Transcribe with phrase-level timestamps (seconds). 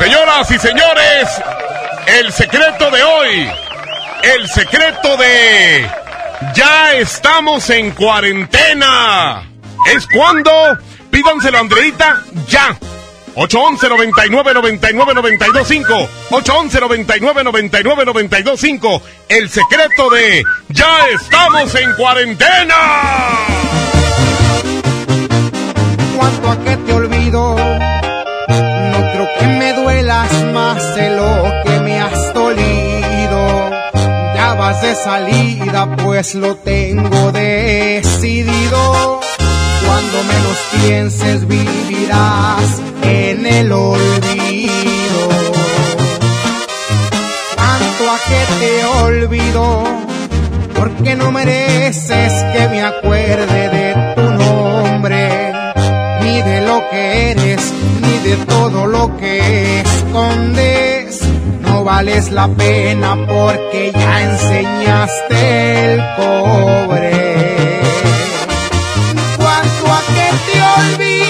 [0.00, 1.28] Señoras y señores,
[2.06, 3.50] el secreto de hoy,
[4.22, 5.86] el secreto de
[6.54, 9.46] ya estamos en cuarentena.
[9.94, 10.50] Es cuando
[11.10, 12.76] pídanselo a Andreita ya.
[13.34, 22.74] 811 99 99 925 811 99 99 925 El secreto de ya estamos en cuarentena.
[26.16, 27.56] cuanto a que te olvido.
[28.90, 29.69] No creo que me
[30.10, 33.70] duelas más de lo que me has dolido.
[34.34, 39.20] Ya vas de salida, pues lo tengo decidido.
[39.86, 45.20] Cuando menos pienses, vivirás en el olvido.
[47.54, 49.84] Cuanto a que te olvido,
[50.74, 55.52] porque no mereces que me acuerde de tu nombre
[56.22, 57.72] ni de lo que eres,
[58.24, 61.20] de todo lo que escondes.
[61.62, 67.80] No vales la pena porque ya enseñaste el cobre.
[69.36, 71.29] Cuanto a que te olvido,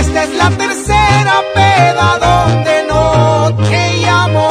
[0.00, 4.48] Esta es la tercera peda donde no te llamo.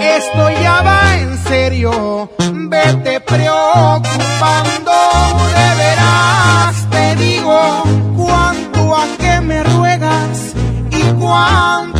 [0.00, 4.92] Esto ya va en serio, vete preocupando,
[5.56, 5.70] de
[6.88, 7.82] te digo
[8.16, 10.54] cuánto a que me ruegas
[10.92, 11.99] y cuánto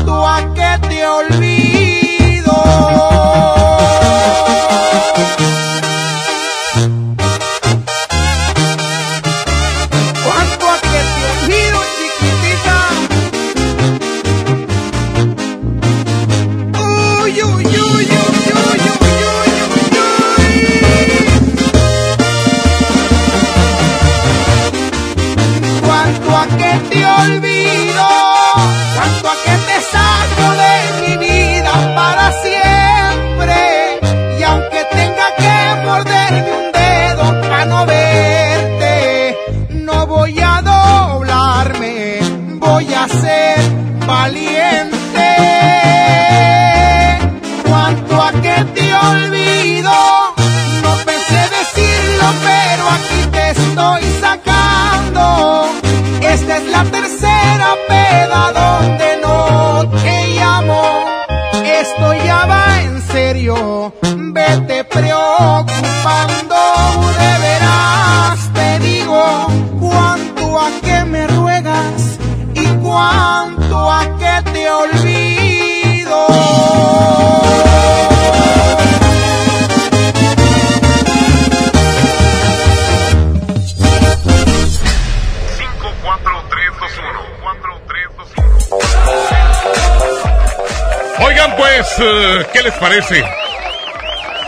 [92.91, 93.23] parece?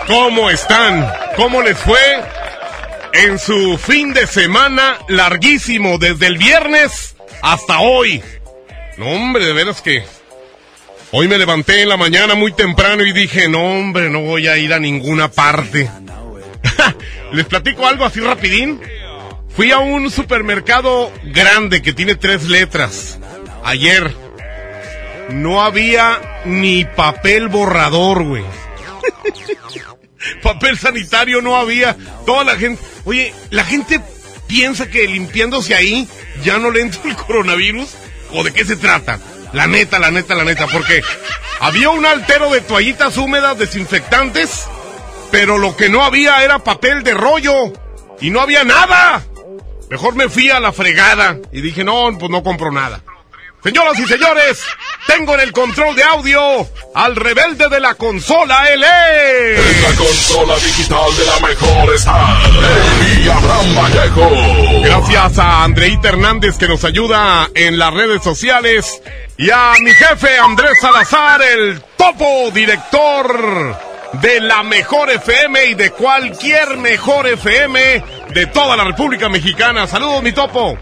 [0.09, 1.09] ¿Cómo están?
[1.37, 2.01] ¿Cómo les fue
[3.13, 8.21] en su fin de semana larguísimo desde el viernes hasta hoy?
[8.99, 10.03] No, hombre, de veras que...
[11.13, 14.57] Hoy me levanté en la mañana muy temprano y dije, no, hombre, no voy a
[14.57, 15.89] ir a ninguna parte.
[17.33, 18.81] Les platico algo así rapidín.
[19.55, 23.21] Fui a un supermercado grande que tiene tres letras.
[23.63, 24.13] Ayer.
[25.29, 28.45] No había ni papel borrador, güey.
[30.43, 31.97] papel sanitario no había.
[32.27, 32.83] Toda la gente...
[33.05, 34.01] Oye, la gente
[34.47, 36.09] piensa que limpiándose ahí
[36.45, 37.89] ya no le entra el coronavirus.
[38.33, 39.21] ¿O de qué se trata?
[39.53, 40.67] La neta, la neta, la neta.
[40.67, 41.03] Porque
[41.61, 44.67] había un altero de toallitas húmedas desinfectantes.
[45.31, 47.73] Pero lo que no había era papel de rollo.
[48.21, 49.25] Y no había nada.
[49.91, 53.03] Mejor me fui a la fregada y dije, no, pues no compro nada.
[53.63, 54.61] Señoras y señores,
[55.07, 56.67] tengo en el control de audio
[56.97, 59.83] al rebelde de la consola, él es.
[59.83, 62.41] La consola digital de la mejor está
[63.17, 64.31] y Abraham Vallejo.
[64.83, 69.01] Gracias a Andreita Hernández que nos ayuda en las redes sociales
[69.39, 73.79] y a mi jefe Andrés Salazar, el topo director
[74.15, 78.05] de la mejor FM y de cualquier mejor FM
[78.35, 79.87] de toda la República Mexicana.
[79.87, 80.77] Saludos, mi topo.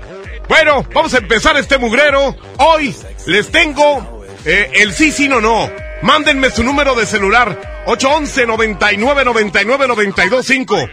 [0.51, 2.37] Bueno, vamos a empezar este mugrero.
[2.59, 2.93] Hoy
[3.27, 5.71] les tengo eh, el sí, sí, no, no.
[6.03, 7.85] Mándenme su número de celular.
[7.87, 10.91] 811 99 99 925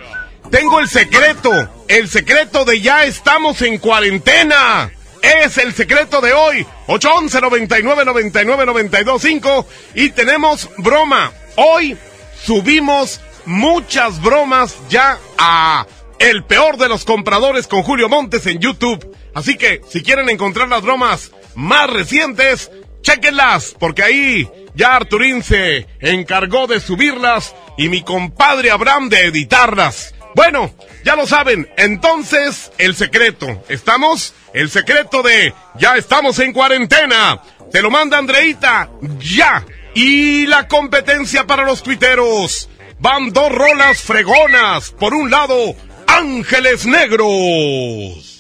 [0.51, 1.69] Tengo el secreto.
[1.88, 4.92] El secreto de ya estamos en cuarentena.
[5.24, 6.63] Es el secreto de hoy.
[6.86, 11.31] 811 99 99 925 Y tenemos broma.
[11.56, 11.98] Hoy
[12.44, 15.88] subimos muchas bromas ya a
[16.19, 19.18] El peor de los compradores con Julio Montes en YouTube.
[19.38, 22.72] Así que si quieren encontrar las bromas más recientes,
[23.04, 30.16] chequenlas, porque ahí ya Arturín se encargó de subirlas y mi compadre Abraham de editarlas.
[30.34, 30.74] Bueno,
[31.06, 34.34] ya lo saben, entonces el secreto, ¿estamos?
[34.56, 37.39] El secreto de ya estamos en cuarentena.
[37.72, 38.89] Te lo manda Andreita,
[39.19, 39.63] ya.
[39.94, 42.69] Y la competencia para los tuiteros.
[42.98, 44.89] Van dos rolas fregonas.
[44.89, 45.75] Por un lado,
[46.07, 48.37] Ángeles Negros.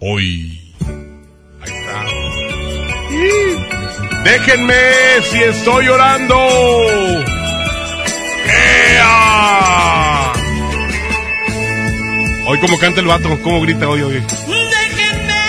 [0.00, 0.60] Hoy.
[1.60, 2.04] Ahí está.
[3.10, 4.74] Y déjenme
[5.30, 6.36] si estoy llorando.
[8.46, 10.32] ¡Ea!
[12.46, 14.14] Hoy como canta el vato, cómo grita hoy, hoy.
[14.20, 15.42] Déjenme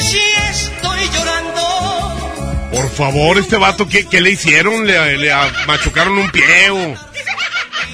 [0.00, 0.20] si
[0.50, 2.70] estoy llorando.
[2.72, 4.86] Por favor, este vato, ¿qué, qué le hicieron?
[4.86, 5.32] ¿Le, le
[5.66, 6.94] machucaron un pie o,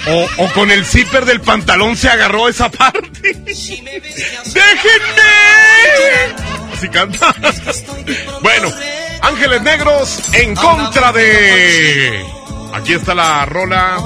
[0.08, 3.32] o, o con el zipper del pantalón se agarró esa parte?
[3.32, 3.96] ¡Déjenme!
[6.72, 7.34] Así canta.
[8.42, 8.68] bueno,
[9.22, 12.24] Ángeles Negros en contra de...
[12.74, 13.98] Aquí está la rola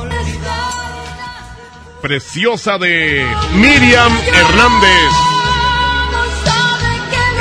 [2.00, 5.12] preciosa de Miriam Hernández.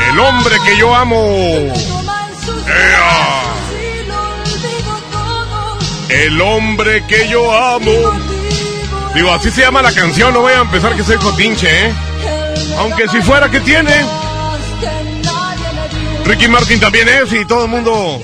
[0.09, 1.73] El hombre que yo amo.
[2.67, 3.43] ¡Ea!
[6.09, 8.28] El hombre que yo amo.
[9.13, 11.93] Digo, así se llama la canción, no voy a empezar que soy cotinche, ¿eh?
[12.77, 13.93] Aunque si fuera que tiene.
[16.25, 18.21] Ricky Martin también es y todo el mundo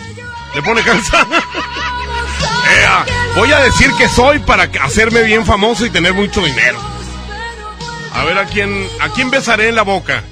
[0.54, 1.26] le pone cansa.
[2.80, 3.06] ¡Ea!
[3.36, 6.78] Voy a decir que soy para hacerme bien famoso y tener mucho dinero.
[8.14, 10.24] A ver a quién, a quién besaré en la boca.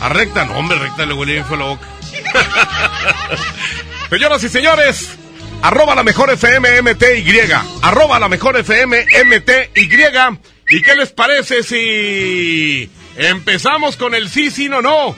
[0.00, 1.86] A recta, no hombre, recta le huele bien fue la boca.
[4.10, 5.15] Señoras y señores,
[5.62, 7.52] arroba la mejor FM MTY,
[7.82, 10.40] arroba la mejor FM MTY.
[10.68, 15.16] ¿Y qué les parece si empezamos con el sí, sí, no, no?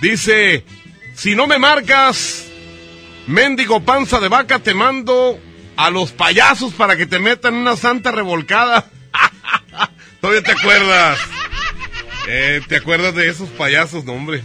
[0.00, 0.64] Dice,
[1.14, 2.46] si no me marcas,
[3.26, 5.38] mendigo panza de vaca, te mando
[5.76, 8.90] a los payasos para que te metan una santa revolcada.
[10.20, 11.18] Todavía te acuerdas.
[12.28, 14.04] Eh, ¿Te acuerdas de esos payasos?
[14.04, 14.44] No, hombre.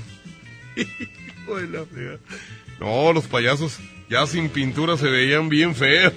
[2.80, 6.14] no, los payasos ya sin pintura se veían bien feos.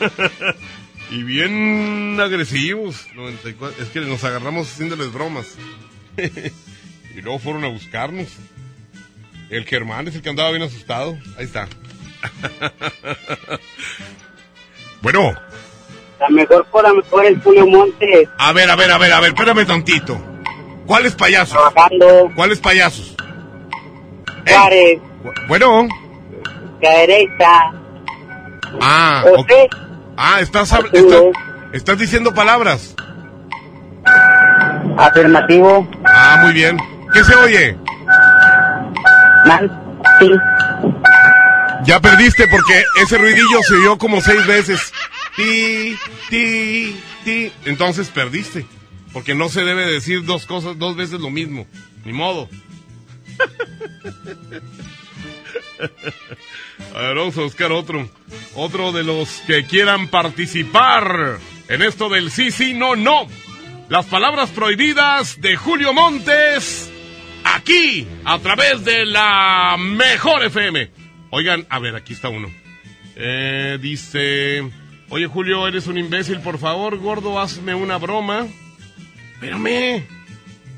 [1.10, 3.06] y bien agresivos.
[3.14, 3.82] 94.
[3.82, 5.56] Es que nos agarramos haciéndoles bromas.
[6.16, 8.28] y luego fueron a buscarnos.
[9.50, 11.18] El Germán es el que andaba bien asustado.
[11.36, 11.68] Ahí está.
[15.02, 15.34] bueno.
[16.18, 18.28] La mejor por la mejor el Julio Montes.
[18.38, 20.18] A ver, a ver, a ver, a ver, espérame tantito.
[20.86, 21.52] ¿Cuáles payasos?
[21.52, 22.30] Trabajando.
[22.34, 23.14] ¿Cuáles payasos?
[24.46, 25.00] Juárez.
[25.48, 25.88] Bueno.
[26.82, 27.72] Cadereyta.
[28.80, 29.68] Ah, José.
[30.16, 31.22] Ah, estás, hab- estás,
[31.72, 32.94] estás diciendo palabras.
[34.98, 35.88] Afirmativo.
[36.04, 36.76] Ah, muy bien.
[37.12, 37.76] ¿Qué se oye?
[39.46, 39.70] Man.
[40.18, 40.30] Sí.
[41.84, 44.92] Ya perdiste porque ese ruidillo se oyó como seis veces.
[45.36, 45.96] Ti,
[46.28, 47.52] ti, ti.
[47.64, 48.66] Entonces perdiste.
[49.12, 51.66] Porque no se debe decir dos cosas dos veces lo mismo.
[52.04, 52.48] Ni modo.
[56.94, 58.08] A ver, vamos a buscar otro.
[58.54, 63.26] Otro de los que quieran participar en esto del sí, sí, no, no.
[63.88, 66.90] Las palabras prohibidas de Julio Montes.
[67.44, 70.90] Aquí, a través de la mejor FM.
[71.30, 72.48] Oigan, a ver, aquí está uno.
[73.16, 74.62] Eh, dice,
[75.08, 78.46] oye Julio, eres un imbécil, por favor, gordo, hazme una broma.
[79.34, 80.06] Espérame.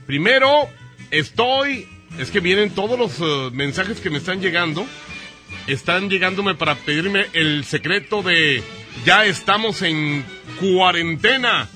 [0.07, 0.69] Primero,
[1.11, 1.89] estoy...
[2.19, 4.87] Es que vienen todos los eh, mensajes que me están llegando.
[5.67, 8.63] Están llegándome para pedirme el secreto de...
[9.05, 10.25] Ya estamos en
[10.61, 11.69] cuarentena.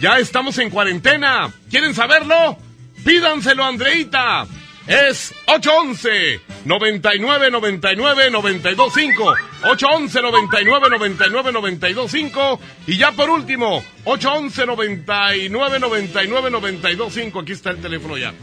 [0.00, 1.52] Ya estamos en cuarentena.
[1.70, 2.56] ¿Quieren saberlo?
[3.04, 4.46] Pídanselo, Andreita.
[4.86, 15.80] Es 811 99 99 925 811 99 99 925 y ya por último 811 99
[15.80, 18.34] 99 925 aquí está el teléfono ya.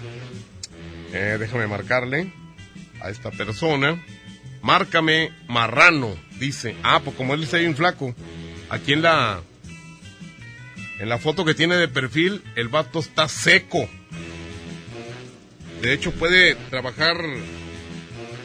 [1.14, 2.32] Eh, déjame marcarle
[3.02, 4.02] a esta persona.
[4.62, 6.76] Márcame marrano, dice.
[6.84, 8.16] Ah, pues como él está bien flaco.
[8.70, 9.42] Aquí en la
[11.00, 13.90] en la foto que tiene de perfil, el vato está seco.
[15.82, 17.18] De hecho, puede trabajar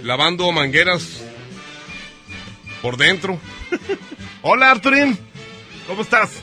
[0.03, 1.23] lavando mangueras
[2.81, 3.39] por dentro.
[4.43, 5.19] Hola, Arturín.
[5.87, 6.43] ¿Cómo estás?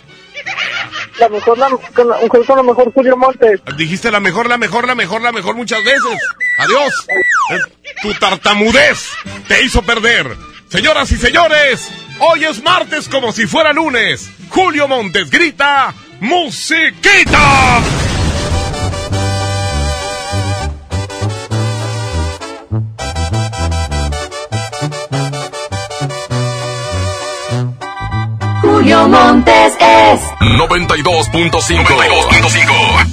[1.19, 3.61] La mejor, la, la, la mejor Julio Montes.
[3.77, 6.19] Dijiste la mejor, la mejor, la mejor, la mejor muchas veces.
[6.57, 6.93] Adiós.
[8.01, 9.09] Tu tartamudez
[9.47, 10.35] te hizo perder.
[10.69, 14.29] Señoras y señores, hoy es martes como si fuera lunes.
[14.49, 17.81] Julio Montes grita, musiquita.
[29.07, 31.83] Montes es 92.5.
[31.85, 33.12] 92.5.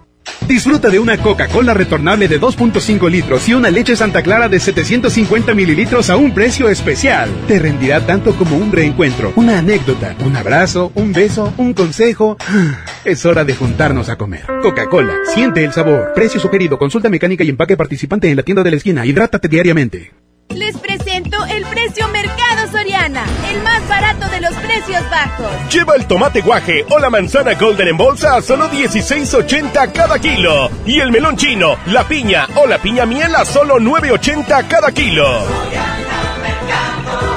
[0.51, 5.53] Disfruta de una Coca-Cola retornable de 2.5 litros y una leche Santa Clara de 750
[5.53, 7.29] mililitros a un precio especial.
[7.47, 12.35] Te rendirá tanto como un reencuentro, una anécdota, un abrazo, un beso, un consejo.
[13.05, 14.45] Es hora de juntarnos a comer.
[14.61, 16.11] Coca-Cola, siente el sabor.
[16.13, 19.05] Precio sugerido, consulta mecánica y empaque participante en la tienda de la esquina.
[19.05, 20.11] Hidrátate diariamente.
[20.49, 25.51] Les presento el precio Mercado Soriana, el más barato de los precios bajos.
[25.71, 30.69] Lleva el tomate guaje o la manzana golden en bolsa a solo 16.80 cada kilo.
[30.85, 35.43] Y el melón chino, la piña o la piña miel a solo 9.80 cada kilo.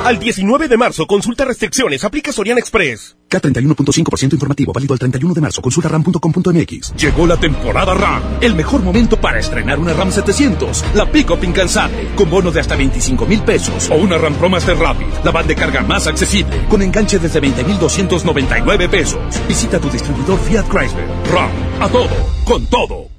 [0.05, 3.17] Al 19 de marzo, consulta restricciones, aplica Soriana Express.
[3.31, 5.63] K31.5% informativo, válido al 31 de marzo.
[5.63, 6.95] Consulta ram.com.mx.
[6.95, 8.23] Llegó la temporada RAM.
[8.41, 10.85] El mejor momento para estrenar una RAM 700.
[10.95, 12.11] La pick-up incansable.
[12.17, 13.91] Con bono de hasta 25 mil pesos.
[13.91, 15.25] O una RAM Pro Master Rapid.
[15.25, 16.67] La van de carga más accesible.
[16.69, 19.21] Con enganche desde 20,299 pesos.
[19.49, 21.09] Visita tu distribuidor Fiat Chrysler.
[21.33, 21.51] RAM.
[21.81, 22.11] A todo.
[22.45, 23.14] Con todo.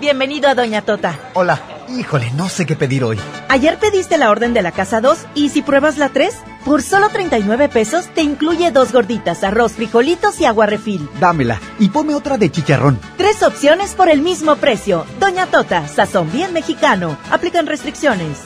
[0.00, 1.18] Bienvenido a Doña Tota.
[1.34, 1.60] Hola.
[1.88, 3.18] Híjole, no sé qué pedir hoy.
[3.48, 6.34] Ayer pediste la orden de la casa 2 y si pruebas la 3,
[6.64, 11.08] por solo 39 pesos te incluye dos gorditas, arroz, frijolitos y agua refil.
[11.20, 12.98] Dámela y ponme otra de chicharrón.
[13.16, 15.06] Tres opciones por el mismo precio.
[15.20, 17.16] Doña Tota, sazón bien mexicano.
[17.30, 18.42] Aplican restricciones.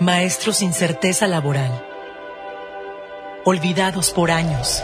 [0.00, 1.84] Maestros sin certeza laboral.
[3.44, 4.82] Olvidados por años.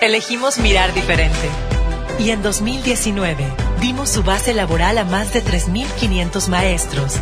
[0.00, 1.48] Elegimos mirar diferente.
[2.18, 3.46] Y en 2019
[3.80, 7.14] dimos su base laboral a más de 3.500 maestros,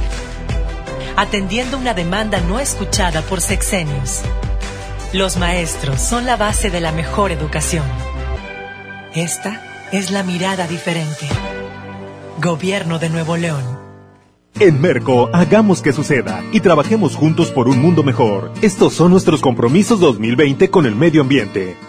[1.17, 4.23] atendiendo una demanda no escuchada por sexenios.
[5.13, 7.85] Los maestros son la base de la mejor educación.
[9.15, 11.29] Esta es la mirada diferente.
[12.41, 13.63] Gobierno de Nuevo León.
[14.61, 18.53] En Merco, hagamos que suceda y trabajemos juntos por un mundo mejor.
[18.63, 21.77] Estos son nuestros compromisos 2020 con el medio ambiente.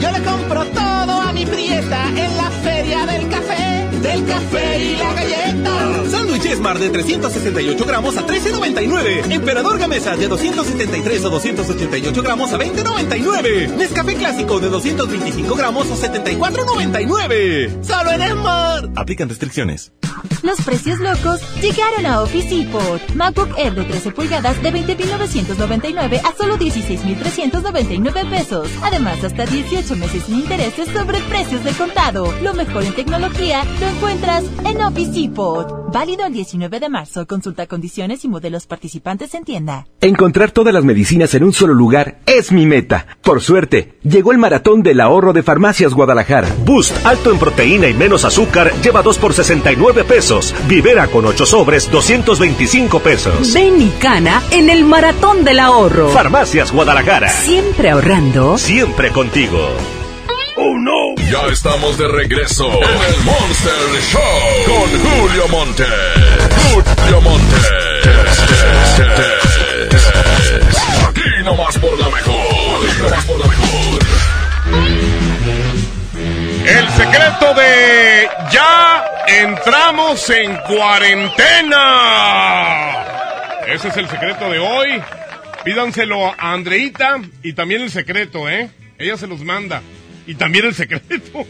[0.00, 4.96] Yo le compro todo a mi prieta en la feria del café, del café y
[4.96, 6.25] la galleta.
[6.54, 9.32] Smart de 368 gramos a 13.99.
[9.32, 13.76] Emperador Gamesa de 273 o 288 gramos a 20.99.
[13.76, 17.84] Nescafé Clásico de 225 gramos a 74.99.
[17.84, 18.90] Solo en Smart.
[18.96, 19.92] Aplican restricciones.
[20.42, 23.00] Los precios locos llegaron a Office Depot.
[23.14, 28.68] MacBook Air de 13 pulgadas de 20.999 a solo 16.399 pesos.
[28.82, 32.32] Además, hasta 18 meses sin intereses sobre precios de contado.
[32.42, 35.85] Lo mejor en tecnología lo encuentras en Office Depot.
[35.96, 37.26] Válido el 19 de marzo.
[37.26, 39.86] Consulta condiciones y modelos participantes en tienda.
[40.02, 43.06] Encontrar todas las medicinas en un solo lugar es mi meta.
[43.22, 46.48] Por suerte, llegó el maratón del ahorro de Farmacias Guadalajara.
[46.66, 50.54] Boost alto en proteína y menos azúcar lleva 2 por 69 pesos.
[50.68, 53.54] Vivera con 8 sobres 225 pesos.
[53.54, 56.10] Ven y cana en el maratón del ahorro.
[56.10, 57.30] Farmacias Guadalajara.
[57.30, 58.58] Siempre ahorrando.
[58.58, 59.70] Siempre contigo.
[60.58, 61.14] ¡Oh, no!
[61.30, 65.84] Ya estamos de regreso en el Monster Show con Julio Monte.
[66.72, 67.56] Julio Monte.
[71.08, 72.34] Aquí nomás por la mejor.
[72.88, 74.02] Aquí nomás por la mejor.
[76.66, 81.76] El secreto de ya entramos en cuarentena.
[83.66, 85.02] Ese es el secreto de hoy.
[85.64, 88.70] Pídanselo a Andreita y también el secreto, ¿eh?
[88.98, 89.82] Ella se los manda.
[90.26, 91.46] Y también el secreto.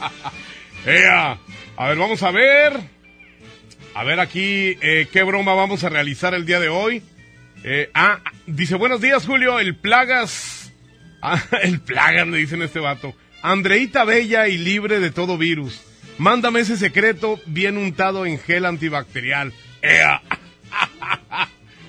[0.86, 1.38] Ea.
[1.76, 2.72] A ver, vamos a ver.
[3.94, 7.02] A ver aquí eh, qué broma vamos a realizar el día de hoy.
[7.64, 10.62] Eh, ah, dice buenos días Julio, el Plagas.
[11.22, 13.14] Ah, el Plagas le dicen este vato.
[13.42, 15.80] Andreita bella y libre de todo virus.
[16.18, 19.52] Mándame ese secreto bien untado en gel antibacterial.
[19.82, 20.22] ¡Ea!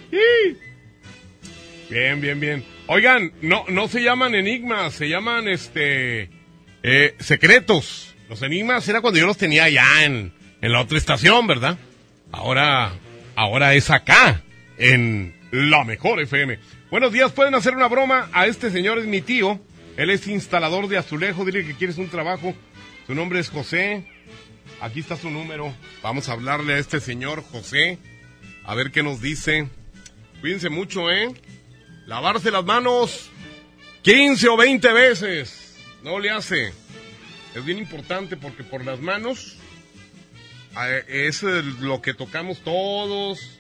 [1.90, 2.66] bien, bien, bien.
[2.88, 6.30] Oigan, no, no se llaman enigmas, se llaman este
[6.84, 8.16] eh, secretos.
[8.30, 11.78] Los enigmas era cuando yo los tenía allá en, en la otra estación, ¿verdad?
[12.32, 12.94] Ahora,
[13.36, 14.44] ahora es acá,
[14.78, 16.60] en la mejor FM.
[16.92, 19.60] Buenos días, pueden hacer una broma a este señor, es mi tío.
[19.98, 22.54] Él es instalador de azulejo, dile que quieres un trabajo.
[23.08, 24.06] Su nombre es José.
[24.80, 25.74] Aquí está su número.
[26.04, 27.98] Vamos a hablarle a este señor José.
[28.64, 29.68] A ver qué nos dice.
[30.40, 31.34] Cuídense mucho, ¿eh?
[32.08, 33.30] Lavarse las manos
[34.02, 35.76] 15 o 20 veces.
[36.04, 36.74] No le hace.
[37.54, 39.58] Es bien importante porque por las manos
[41.10, 43.60] es lo que tocamos todos.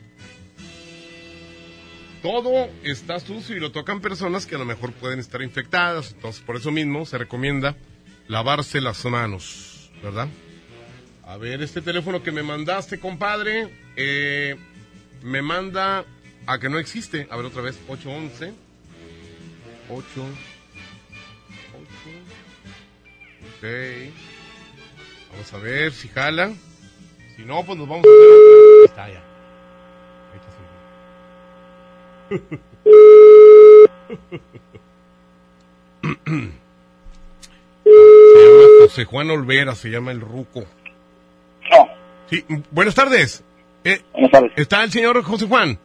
[2.21, 6.13] Todo está sucio y lo tocan personas que a lo mejor pueden estar infectadas.
[6.13, 7.75] Entonces, por eso mismo se recomienda
[8.29, 10.29] lavarse las manos, ¿verdad?
[11.25, 14.55] A ver, este teléfono que me mandaste, compadre, eh,
[15.21, 16.05] me manda
[16.47, 17.27] a que no existe.
[17.29, 18.53] A ver, otra vez, 811.
[19.89, 20.03] 8.
[20.15, 20.27] 8.
[23.57, 23.63] Ok.
[25.31, 26.53] Vamos a ver si jala.
[27.35, 29.21] Si no, pues nos vamos a hacer está ya.
[30.31, 30.51] Ahí está
[37.83, 40.65] se llama José Juan Olvera, se llama el Ruco.
[42.29, 43.43] Sí, buenas tardes.
[43.83, 44.51] Eh, Buenas tardes.
[44.57, 45.79] ¿Está el señor José Juan?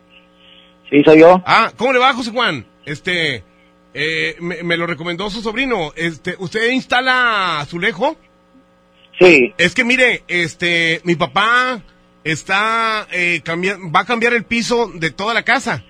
[0.93, 1.43] Sí, soy yo.
[1.47, 2.67] Ah, ¿cómo le va, José Juan?
[2.85, 3.43] Este,
[3.95, 5.95] eh, me, me lo recomendó su sobrino.
[5.97, 8.15] Este, ¿usted instala azulejo?
[9.19, 9.55] Sí.
[9.57, 11.81] Es que mire, este, mi papá
[12.25, 13.43] está eh,
[13.95, 15.83] va a cambiar el piso de toda la casa.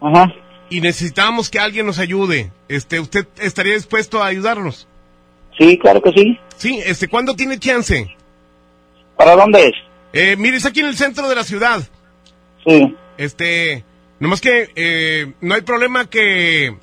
[0.00, 0.34] Ajá.
[0.68, 2.50] Y necesitamos que alguien nos ayude.
[2.68, 4.88] Este, ¿usted estaría dispuesto a ayudarnos?
[5.56, 6.40] Sí, claro que sí.
[6.56, 8.08] Sí, este, ¿cuándo tiene chance?
[9.16, 9.72] ¿Para dónde es?
[10.12, 11.88] Eh, mire, es aquí en el centro de la ciudad.
[12.66, 12.96] Sí.
[13.16, 13.84] Este,
[14.24, 16.74] nomás que eh, no hay problema que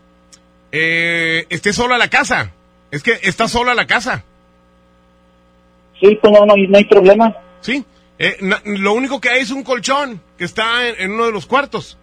[0.72, 2.52] eh, esté sola la casa.
[2.92, 4.24] Es que está sola la casa.
[6.00, 7.36] Sí, pues no, no, hay- no hay problema.
[7.62, 7.84] Sí.
[8.20, 11.46] Eh, lo único que hay es un colchón que está en, en uno de los
[11.46, 11.98] cuartos.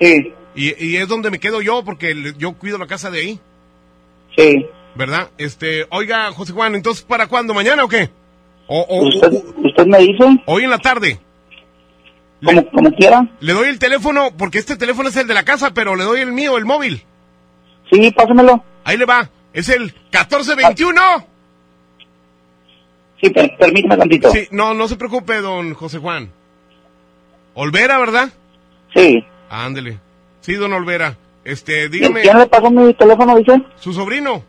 [0.00, 0.32] Sí.
[0.54, 3.40] Y, y es donde me quedo yo porque yo cuido la casa de ahí.
[4.36, 4.66] Sí.
[4.94, 5.30] ¿Verdad?
[5.38, 7.54] Este, oiga, José Juan, entonces ¿para cuándo?
[7.54, 8.10] ¿Mañana o qué?
[8.66, 9.32] O, o- ¿Usted,
[9.64, 10.24] usted me dice?
[10.46, 11.18] hoy en la tarde.
[12.44, 13.26] Como, como quiera.
[13.40, 16.20] Le doy el teléfono porque este teléfono es el de la casa, pero le doy
[16.20, 17.04] el mío, el móvil.
[17.90, 18.64] Sí, pásamelo.
[18.84, 19.28] Ahí le va.
[19.52, 21.00] Es el 1421.
[23.20, 24.30] Sí, per- permítame tantito.
[24.32, 26.30] Sí, no, no se preocupe, don José Juan.
[27.54, 28.30] Olvera, ¿verdad?
[28.94, 29.24] Sí.
[29.48, 29.98] Ándele.
[30.40, 31.16] Sí, don Olvera.
[31.44, 32.22] Este, dígame.
[32.22, 33.62] ¿Quién le pasó mi teléfono, dice?
[33.76, 34.42] Su sobrino.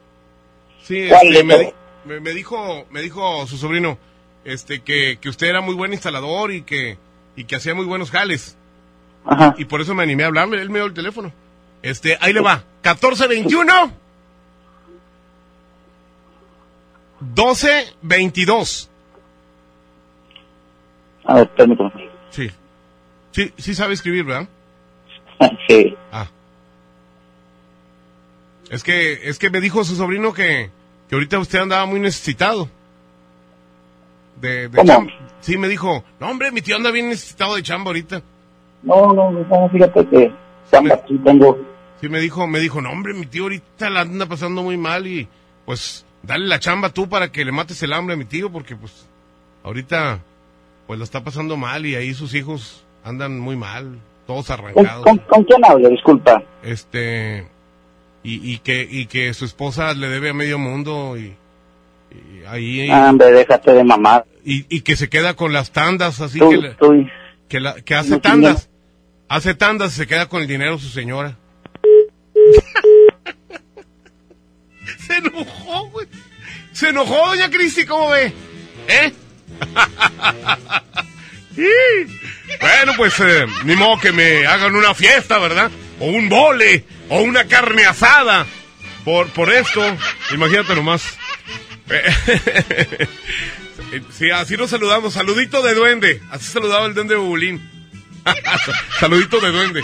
[0.82, 1.74] Sí, ¿Cuál este, me,
[2.06, 3.98] me- me dijo, me dijo su sobrino,
[4.46, 6.98] este, que, que usted era muy buen instalador y que,
[7.36, 8.58] y que hacía muy buenos jales.
[9.26, 9.56] Ajá.
[9.58, 11.32] Y por eso me animé a hablarle, él me dio el teléfono.
[11.82, 12.63] Este, ahí le va.
[12.84, 14.04] 1421
[17.36, 18.89] 1222.
[21.26, 22.10] A ver, permítame.
[22.30, 22.52] Sí.
[23.32, 24.48] Sí, sí sabe escribir, ¿verdad?
[25.67, 25.96] Sí.
[26.12, 26.28] Ah.
[28.69, 30.69] Es que, es que me dijo su sobrino que,
[31.10, 32.69] que ahorita usted andaba muy necesitado.
[34.44, 35.08] De, de ¿Cómo?
[35.40, 38.22] Sí, me dijo, no hombre, mi tío anda bien necesitado de chamba ahorita.
[38.84, 40.34] No, no, no, fíjate que
[40.70, 41.58] chamba aquí tengo.
[42.02, 45.08] Sí, me dijo, me dijo, no hombre, mi tío ahorita la anda pasando muy mal
[45.08, 45.30] y
[45.66, 48.76] pues dale la chamba tú para que le mates el hambre a mi tío porque
[48.76, 49.08] pues
[49.64, 50.20] ahorita
[50.88, 55.06] pues la está pasando mal y ahí sus hijos andan muy mal, todos ¿Con, arrancados.
[55.06, 55.88] con, con quién hablo?
[55.88, 56.44] Disculpa.
[56.64, 57.48] este
[58.24, 61.34] y, y que y que su esposa le debe a medio mundo y
[62.47, 64.26] ahí Ah, Hombre, déjate de mamar.
[64.45, 67.08] y, y que se queda con las tandas así Tú, que, le- tú,
[67.49, 68.69] que, la- que hace No, tandas
[69.30, 71.38] hace tandas y se queda con el dinero su señora
[75.08, 76.08] se enojó güey
[76.71, 78.34] se enojó doña Cristi cómo ve
[78.88, 79.13] eh
[81.56, 81.63] Sí.
[82.60, 85.69] Bueno, pues eh, ni modo que me hagan una fiesta, ¿verdad?
[85.99, 88.47] O un vole, o una carne asada.
[89.06, 89.80] Por, por esto,
[90.32, 91.15] imagínate nomás.
[94.12, 95.13] Sí, así nos saludamos.
[95.13, 96.22] Saludito de duende.
[96.32, 97.62] Así saludaba el duende Bubulín.
[99.00, 99.84] Saludito de duende.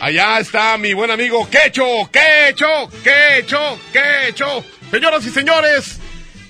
[0.00, 4.64] Allá está mi buen amigo Quecho, Quecho, Quecho, Quecho.
[4.90, 6.00] Señoras y señores,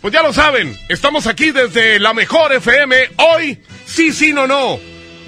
[0.00, 3.10] pues ya lo saben, estamos aquí desde la mejor FM.
[3.16, 4.80] Hoy, sí, sí, no, no.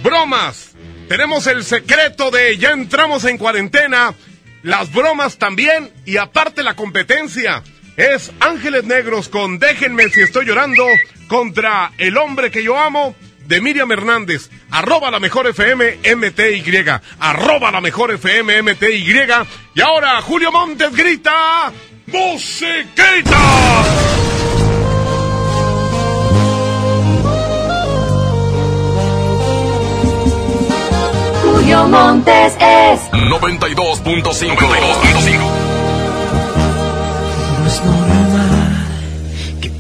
[0.02, 0.70] Bromas.
[1.08, 4.14] Tenemos el secreto de ya entramos en cuarentena.
[4.62, 7.62] Las bromas también y aparte la competencia.
[7.96, 10.84] Es Ángeles Negros con Déjenme si estoy llorando
[11.28, 13.14] contra El hombre que yo amo
[13.46, 16.84] de Miriam Hernández, arroba la mejor FM MTY,
[17.20, 19.04] arroba la mejor FM MTY.
[19.74, 21.72] Y ahora Julio Montes grita,
[22.06, 23.38] ¡Musiquita!
[31.42, 34.56] Julio Montes es 92.5.
[34.56, 35.63] 92.5.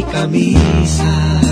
[0.00, 1.49] Mi camisa.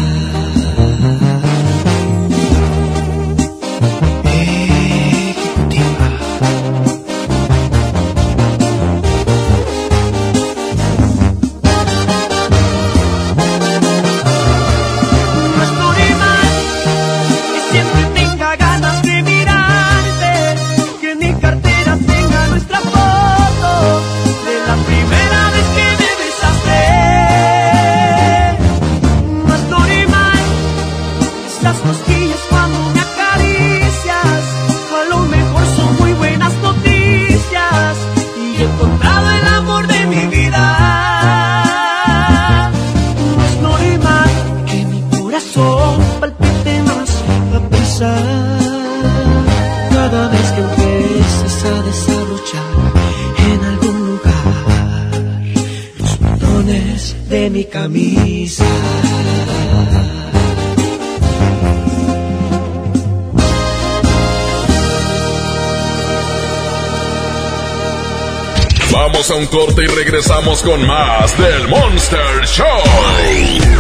[69.51, 72.67] Corte y regresamos con más del Monster Show.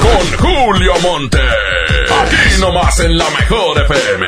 [0.00, 1.38] Con Julio Monte.
[2.22, 4.26] Aquí nomás en la mejor FM.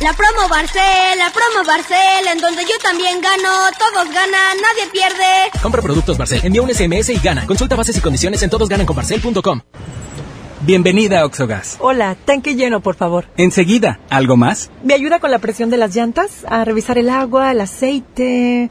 [0.00, 5.60] La promo Barcel, la promo Barcel, en donde yo también gano, todos ganan, nadie pierde.
[5.62, 7.46] Compra productos Barcel, envía un SMS y gana.
[7.46, 9.60] Consulta bases y condiciones en todosgananconbarcel.com.
[10.62, 11.76] Bienvenida a Oxogas.
[11.80, 13.26] Hola, tanque lleno, por favor.
[13.36, 14.70] Enseguida, ¿algo más?
[14.84, 16.44] ¿Me ayuda con la presión de las llantas?
[16.48, 18.70] A revisar el agua, el aceite.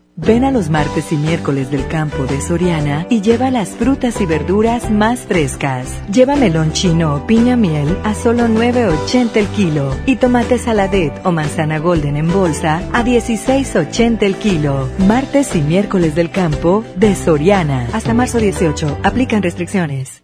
[0.17, 4.25] Ven a los martes y miércoles del campo de Soriana y lleva las frutas y
[4.25, 5.87] verduras más frescas.
[6.11, 11.31] Lleva melón chino o piña miel a solo 9.80 el kilo y tomate saladet o
[11.31, 14.89] manzana golden en bolsa a 16.80 el kilo.
[15.07, 17.87] Martes y miércoles del campo de Soriana.
[17.93, 18.99] Hasta marzo 18.
[19.03, 20.23] Aplican restricciones.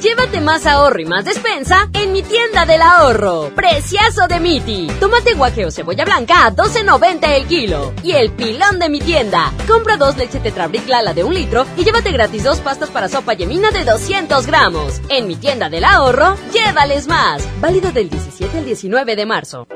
[0.00, 3.50] Llévate más ahorro y más despensa en mi tienda del ahorro.
[3.54, 4.86] Preciazo de Miti.
[4.98, 7.92] Tomate guaje o cebolla blanca a 12.90 el kilo.
[8.02, 9.52] Y el pilón de mi tienda.
[9.68, 13.34] Compra dos leche Tetrabric Lala de un litro y llévate gratis dos pastas para sopa
[13.34, 15.02] yemina de 200 gramos.
[15.10, 17.46] En mi tienda del ahorro, llévales más.
[17.60, 19.66] Válido del 17 al 19 de marzo.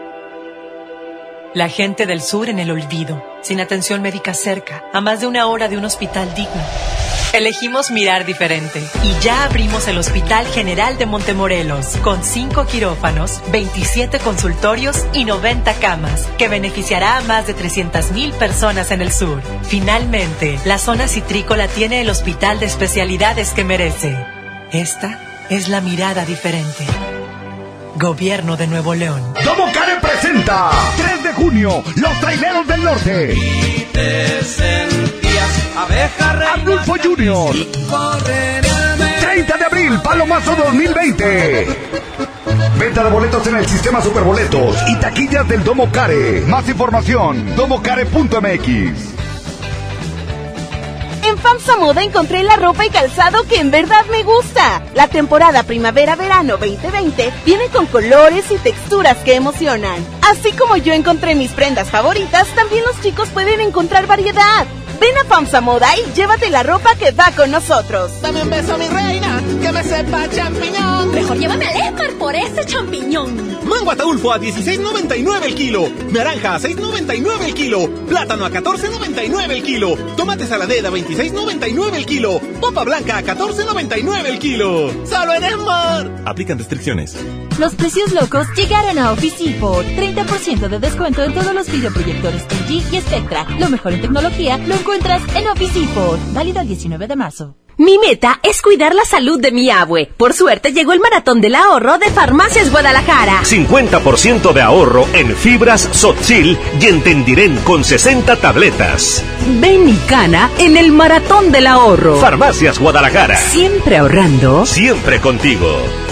[1.53, 5.47] La gente del sur en el olvido, sin atención médica cerca, a más de una
[5.49, 6.63] hora de un hospital digno.
[7.35, 14.21] Elegimos mirar diferente y ya abrimos el Hospital General de Montemorelos con 5 quirófanos, 27
[14.21, 19.43] consultorios y 90 camas que beneficiará a más de 300.000 personas en el sur.
[19.65, 24.17] Finalmente, la zona citrícola tiene el hospital de especialidades que merece.
[24.71, 25.19] Esta
[25.51, 26.87] es la mirada diferente.
[27.97, 29.35] Gobierno de Nuevo León.
[29.45, 33.35] Domo Care presenta 3 de junio, Los Traileros del Norte.
[35.77, 37.53] Arnulfo Junior.
[39.21, 41.67] 30 de abril, Palomazo 2020.
[42.79, 46.43] Venta de boletos en el sistema Superboletos y taquillas del Domo Care.
[46.43, 49.15] Más información, domocare.mx.
[51.25, 54.83] En FAMSA Moda encontré la ropa y calzado que en verdad me gusta.
[54.95, 59.97] La temporada primavera-verano 2020 viene con colores y texturas que emocionan.
[60.23, 64.67] Así como yo encontré mis prendas favoritas, también los chicos pueden encontrar variedad.
[65.05, 68.11] Ven a FAMSA Moda y llévate la ropa que va con nosotros.
[68.23, 71.13] Dame un beso, mi reina, que me sepa champiñón.
[71.13, 73.59] Mejor llévame al Esmar por ese champiñón.
[73.69, 75.91] Mango ataulfo a 16.99 el kilo.
[76.11, 78.07] Naranja a 6.99 el kilo.
[78.07, 79.95] Plátano a 14.99 el kilo.
[80.17, 82.41] Tomate saladera a 26.99 el kilo.
[82.63, 84.91] Papa blanca a 14.99 el kilo.
[85.05, 86.23] ¡Solo en Esmar!
[86.25, 87.15] Aplican restricciones.
[87.59, 89.85] Los precios locos llegaron a Office Depot.
[89.85, 93.47] 30% de descuento en todos los videoproyectores LG y Spectra.
[93.61, 96.19] Lo mejor en tecnología lo encuentras en Office Depot.
[96.33, 97.55] Válido el 19 de marzo.
[97.77, 100.11] Mi meta es cuidar la salud de mi abue.
[100.17, 103.43] Por suerte llegó el maratón del ahorro de Farmacias Guadalajara.
[103.43, 109.25] 50% de ahorro en fibras Sotzil y en Tendiren con 60 tabletas.
[109.61, 112.17] Ven y cana en el maratón del ahorro.
[112.17, 113.37] Farmacias Guadalajara.
[113.37, 114.67] Siempre ahorrando.
[114.67, 116.04] Siempre contigo.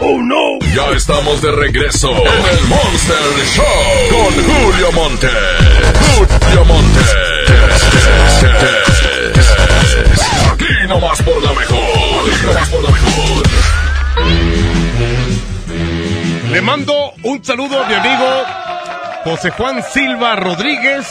[0.00, 0.58] ¡Oh no!
[0.74, 3.16] Ya estamos de regreso en el Monster
[3.52, 3.64] Show
[4.10, 5.28] con Julio Monte.
[6.16, 7.00] Julio Monte.
[10.52, 11.78] Aquí nomás por la mejor.
[11.78, 13.42] Aquí nomás por la mejor.
[16.52, 18.44] Le mando un saludo a mi amigo
[19.24, 21.06] José Juan Silva Rodríguez.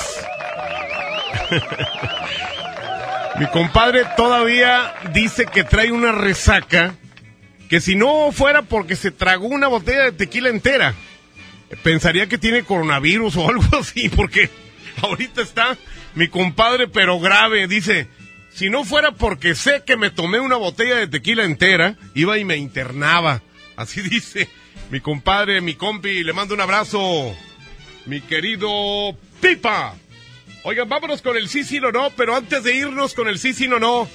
[3.39, 6.93] mi compadre todavía dice que trae una resaca
[7.69, 10.95] que si no fuera porque se tragó una botella de tequila entera,
[11.83, 14.49] pensaría que tiene coronavirus o algo así, porque
[15.01, 15.77] ahorita está
[16.15, 18.07] mi compadre pero grave, dice,
[18.53, 22.45] si no fuera porque sé que me tomé una botella de tequila entera, iba y
[22.45, 23.41] me internaba,
[23.75, 24.49] así dice
[24.89, 27.35] mi compadre, mi compi, le mando un abrazo,
[28.05, 29.95] mi querido Pipa.
[30.63, 33.53] Oigan, vámonos con el sí, sí, no, no, pero antes de irnos con el sí,
[33.53, 34.07] sí, no, no,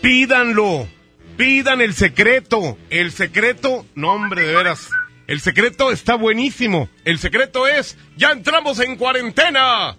[0.00, 0.88] pídanlo.
[1.36, 2.76] Pidan el secreto.
[2.90, 4.90] El secreto, no hombre, de veras.
[5.26, 6.88] El secreto está buenísimo.
[7.04, 9.96] El secreto es, ya entramos en cuarentena.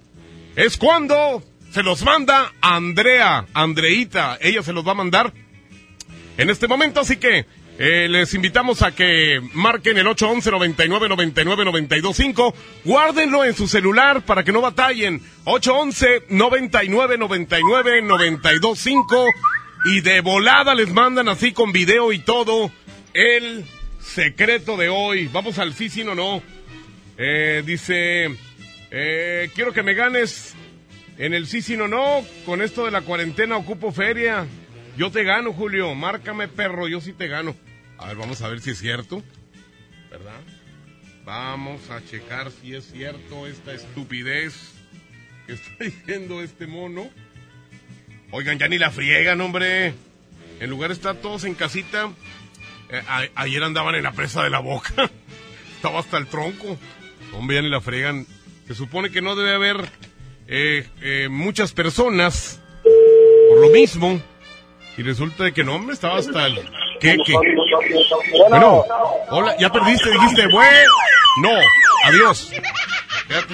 [0.55, 4.37] Es cuando se los manda Andrea, Andreita.
[4.41, 5.33] Ella se los va a mandar
[6.37, 7.45] en este momento, así que
[7.79, 12.53] eh, les invitamos a que marquen el 811 99 99 925.
[12.85, 15.21] Guárdenlo en su celular para que no batallen.
[15.45, 19.25] 811 99 99 925
[19.85, 22.71] y de volada les mandan así con video y todo
[23.13, 23.65] el
[23.99, 25.27] secreto de hoy.
[25.27, 26.41] Vamos al sí, sí, no, no.
[27.17, 28.35] Eh, dice,
[28.91, 30.55] eh, quiero que me ganes
[31.17, 32.23] en el sí, sí, no, no.
[32.45, 34.47] Con esto de la cuarentena ocupo feria.
[34.97, 35.93] Yo te gano, Julio.
[35.95, 36.87] Márcame, perro.
[36.87, 37.55] Yo sí te gano.
[37.97, 39.21] A ver, vamos a ver si es cierto.
[40.09, 40.41] ¿Verdad?
[41.25, 44.73] Vamos a checar si es cierto esta estupidez
[45.45, 47.09] que está diciendo este mono.
[48.35, 49.93] Oigan, ya ni la friegan, hombre.
[50.59, 52.09] En lugar de estar todos en casita,
[52.89, 54.91] eh, ayer andaban en la presa de la boca.
[55.75, 56.79] Estaba hasta el tronco.
[57.33, 58.25] Hombre, ya ni la friegan.
[58.67, 59.87] Se supone que no debe haber
[60.47, 62.59] eh, eh, muchas personas
[63.49, 64.19] por lo mismo.
[64.97, 66.55] Y resulta que no, hombre, estaba hasta el...
[66.99, 67.33] ¿Qué, qué?
[68.49, 68.83] Bueno,
[69.29, 70.91] hola, ya perdiste, dijiste, bueno.
[71.39, 71.51] No,
[72.05, 72.51] adiós.
[73.27, 73.53] Fíjate.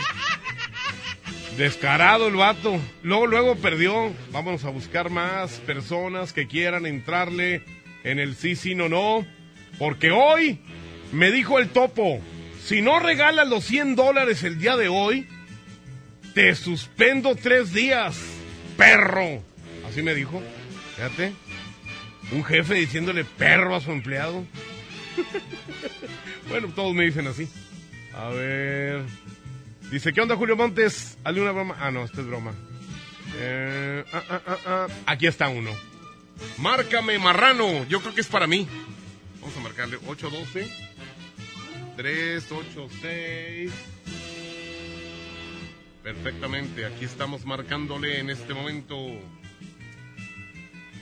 [1.60, 2.80] Descarado el vato.
[3.04, 4.14] Luego, luego perdió.
[4.32, 7.64] Vámonos a buscar más personas que quieran entrarle
[8.06, 9.28] en el sí, sí, no, no.
[9.78, 10.62] Porque hoy
[11.12, 12.22] me dijo el topo,
[12.64, 15.28] si no regalas los 100 dólares el día de hoy,
[16.34, 18.18] te suspendo tres días,
[18.78, 19.44] perro.
[19.86, 20.42] Así me dijo.
[20.96, 21.34] Fíjate.
[22.32, 24.46] Un jefe diciéndole perro a su empleado.
[26.50, 27.50] bueno, todos me dicen así.
[28.16, 29.04] A ver.
[29.92, 31.18] Dice, ¿qué onda Julio Montes?
[31.24, 31.76] Hazle una broma.
[31.80, 32.54] Ah, no, esta es broma.
[33.38, 34.88] Eh, ah, ah, ah.
[35.08, 35.72] Aquí está uno.
[36.60, 37.86] Márcame, marrano.
[37.88, 38.68] Yo creo que es para mí.
[39.42, 40.70] Vamos a marcarle 812
[41.96, 43.72] 386
[46.04, 48.96] Perfectamente, aquí estamos marcándole en este momento.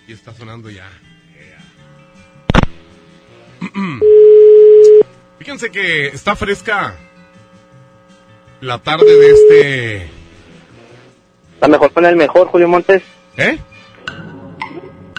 [0.07, 0.89] Y está sonando ya.
[5.39, 6.97] Fíjense que está fresca
[8.61, 10.09] la tarde de este.
[11.61, 13.03] La mejor con el mejor, Julio Montes.
[13.37, 13.57] ¿Eh?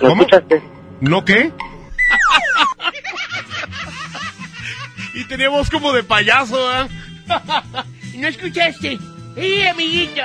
[0.00, 0.62] ¿Lo escuchaste?
[1.00, 1.52] ¿No qué?
[5.14, 6.88] y teníamos como de payaso, ¿eh?
[8.16, 8.98] ¿No escuchaste?
[9.36, 10.24] ¡Y amiguitos!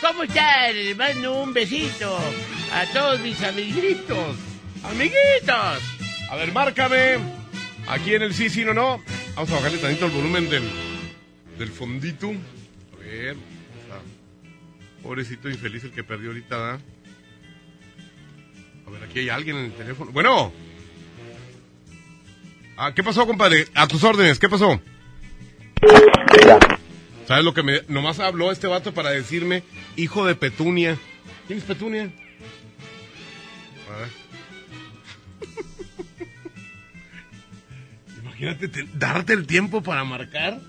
[0.00, 0.74] ¿Cómo están?
[0.74, 2.18] Les mando un besito
[2.74, 4.36] a todos mis amiguitos.
[4.84, 5.82] ¡Amiguitos!
[6.30, 7.18] A ver, márcame.
[7.88, 9.00] Aquí en el sí, sí, no, no.
[9.34, 10.62] Vamos a bajarle tantito el volumen del,
[11.58, 12.30] del fondito.
[12.30, 13.36] A ver.
[15.02, 16.80] Pobrecito infeliz el que perdió ahorita, ¿verdad?
[18.86, 20.12] A ver, aquí hay alguien en el teléfono.
[20.12, 20.52] Bueno.
[22.76, 23.66] Ah, ¿qué pasó, compadre?
[23.74, 24.80] A tus órdenes, ¿qué pasó?
[27.26, 27.82] ¿Sabes lo que me...
[27.88, 29.62] Nomás habló este vato para decirme,
[29.96, 30.96] hijo de Petunia.
[31.46, 32.10] ¿Quién es Petunia?
[33.92, 34.08] A ver.
[38.22, 40.60] Imagínate te- darte el tiempo para marcar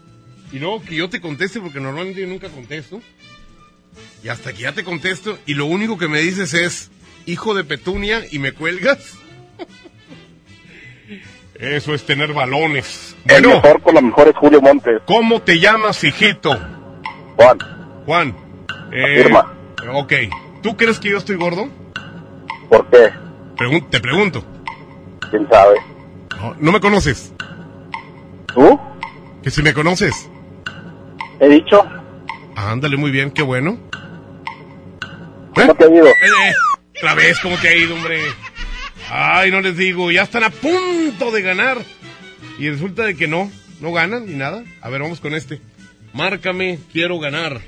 [0.53, 3.01] y luego que yo te conteste, porque normalmente yo nunca contesto.
[4.23, 6.89] Y hasta que ya te contesto y lo único que me dices es,
[7.25, 9.15] hijo de Petunia, y me cuelgas.
[11.59, 13.15] Eso es tener balones.
[13.25, 15.01] El mejor con la mejor es Julio Montes.
[15.05, 16.57] ¿cómo te llamas, hijito?
[17.35, 17.57] Juan.
[18.05, 18.35] Juan.
[18.91, 19.53] Eh, Afirma.
[19.93, 20.13] ok.
[20.61, 21.69] ¿Tú crees que yo estoy gordo?
[22.69, 23.09] ¿Por qué?
[23.57, 24.43] Pregun- te pregunto.
[25.29, 25.75] ¿Quién sabe?
[26.37, 27.33] No, ¿no me conoces?
[28.53, 28.79] ¿Tú?
[29.43, 30.29] Que si me conoces.
[31.43, 31.83] He dicho.
[32.55, 33.77] Ándale, muy bien, qué bueno.
[35.53, 36.07] ¿Cómo te ha ido?
[36.07, 36.53] Eh, eh,
[36.97, 38.21] otra vez, ¿cómo te ha ido, hombre?
[39.11, 41.79] Ay, no les digo, ya están a punto de ganar.
[42.57, 44.63] Y resulta de que no, no ganan ni nada.
[44.79, 45.59] A ver, vamos con este.
[46.13, 47.59] Márcame, quiero ganar.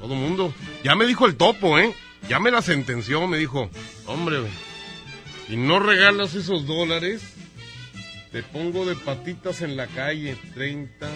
[0.00, 0.52] Todo mundo.
[0.82, 1.94] Ya me dijo el topo, ¿eh?
[2.28, 3.70] Ya me la sentenció, me dijo.
[4.06, 4.38] Hombre,
[5.46, 7.22] si no regalas esos dólares,
[8.32, 10.36] te pongo de patitas en la calle.
[10.54, 11.08] 30.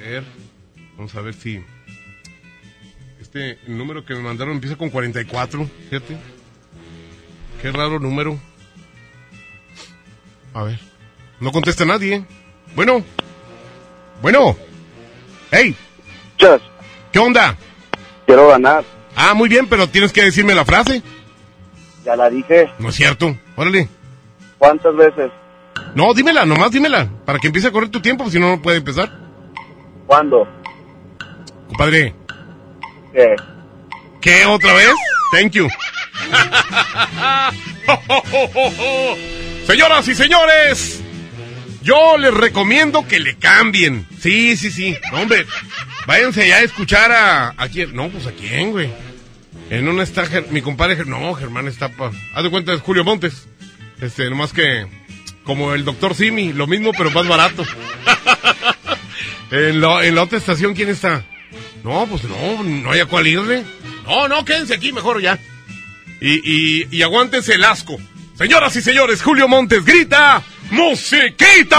[0.00, 0.24] Ver,
[0.96, 1.62] vamos a ver si...
[3.20, 6.16] Este número que me mandaron empieza con 44, fíjate.
[7.60, 8.38] Qué raro número.
[10.54, 10.80] A ver.
[11.38, 12.24] No contesta nadie.
[12.74, 13.04] Bueno.
[14.22, 14.56] Bueno.
[15.50, 15.76] Hey.
[17.12, 17.56] ¿Qué onda?
[18.26, 18.84] Quiero ganar.
[19.14, 21.02] Ah, muy bien, pero tienes que decirme la frase.
[22.04, 22.70] Ya la dije.
[22.78, 23.36] No es cierto.
[23.56, 23.88] Órale.
[24.58, 25.30] ¿Cuántas veces?
[25.94, 27.08] No, dímela, nomás dímela.
[27.24, 29.29] Para que empiece a correr tu tiempo, si no, no puede empezar.
[30.10, 30.46] ¿Cuándo?
[31.68, 32.12] Compadre.
[33.12, 33.36] ¿Qué?
[34.20, 34.90] ¿Qué otra vez?
[35.30, 35.68] Thank you.
[39.68, 41.00] Señoras y señores,
[41.84, 44.04] yo les recomiendo que le cambien.
[44.18, 44.96] Sí, sí, sí.
[45.12, 45.46] No, hombre,
[46.08, 47.54] váyanse ya a escuchar a...
[47.56, 47.94] ¿A quién?
[47.94, 48.90] No, pues a quién, güey.
[49.70, 51.04] En una está mi compadre...
[51.04, 52.10] No, Germán está pa...
[52.34, 53.46] Haz de cuenta, es Julio Montes.
[54.00, 54.88] Este, nomás que...
[55.44, 57.64] Como el doctor Simi, lo mismo pero más barato.
[59.50, 61.24] en, la, en la otra estación, ¿quién está?
[61.82, 63.64] No, pues no, no hay a cuál irle.
[64.06, 65.38] No, no, quédense aquí mejor ya.
[66.20, 66.34] Y,
[66.82, 67.96] y, y aguántense el asco.
[68.36, 71.78] Señoras y señores, Julio Montes grita, ¡Musiquita!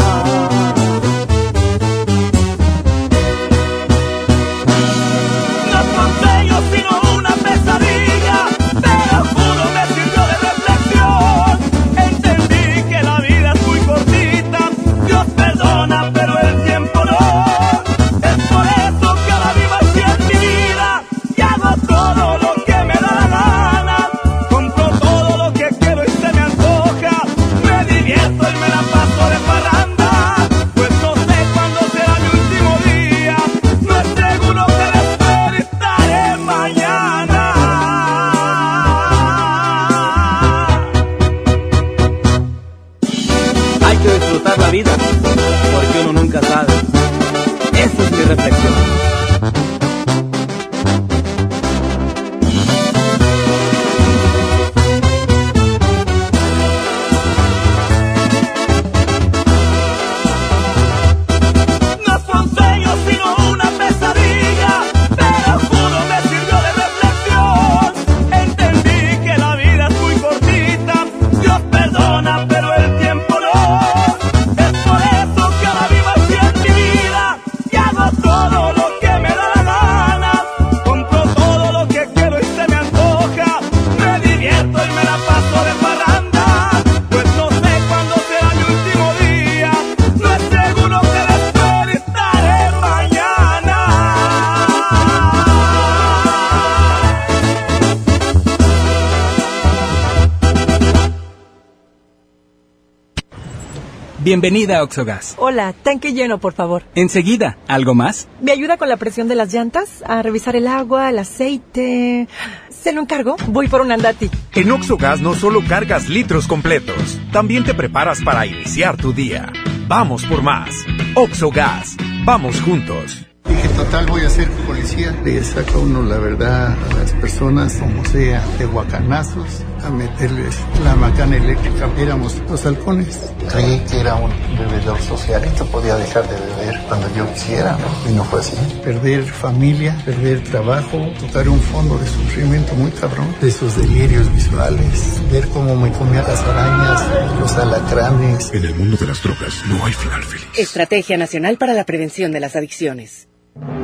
[104.31, 105.35] Bienvenida a Oxogas.
[105.39, 106.83] Hola, tanque lleno, por favor.
[106.95, 108.29] Enseguida, ¿algo más?
[108.39, 110.05] ¿Me ayuda con la presión de las llantas?
[110.07, 112.29] A revisar el agua, el aceite.
[112.69, 113.35] ¿Se lo encargo?
[113.47, 114.31] Voy por un andati.
[114.53, 119.51] En Oxogas no solo cargas litros completos, también te preparas para iniciar tu día.
[119.89, 120.85] Vamos por más.
[121.13, 123.25] Oxogas, vamos juntos.
[123.43, 125.13] que total voy a ser policía.
[125.25, 130.95] Le saca uno la verdad a las personas, como sea, de guacanazos, a meterles la
[130.95, 131.89] macana eléctrica.
[131.97, 133.31] Éramos los halcones.
[133.49, 137.77] Creí que era un bebedor social y que podía dejar de beber cuando yo quisiera,
[137.77, 138.09] ¿no?
[138.09, 138.55] Y no fue así.
[138.83, 145.21] Perder familia, perder trabajo, tocar un fondo de sufrimiento muy cabrón, de esos delirios visuales,
[145.31, 147.03] ver cómo me comía las arañas,
[147.39, 148.51] los alacranes.
[148.53, 150.47] En el mundo de las drogas no hay final feliz.
[150.57, 153.27] Estrategia Nacional para la Prevención de las Adicciones.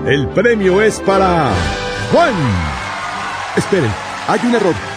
[0.05, 1.51] El premio es para
[2.11, 2.33] Juan.
[3.57, 3.91] Esperen,
[4.27, 4.96] hay un error.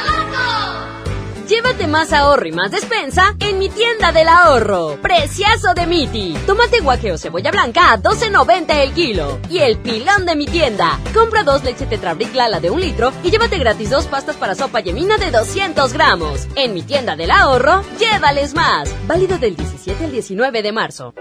[1.51, 4.97] Llévate más ahorro y más despensa en mi tienda del ahorro.
[5.01, 6.33] Preciazo de Miti.
[6.47, 9.37] Tomate guaje o cebolla blanca a 12.90 el kilo.
[9.49, 10.97] Y el pilón de mi tienda.
[11.13, 14.79] Compra dos leche Tetrabric Lala de un litro y llévate gratis dos pastas para sopa
[14.79, 16.47] yemina de 200 gramos.
[16.55, 18.89] En mi tienda del ahorro, llévales más.
[19.05, 21.13] Válido del 17 al 19 de marzo.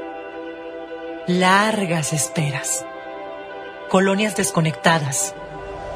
[1.26, 2.86] Largas esperas.
[3.88, 5.34] Colonias desconectadas.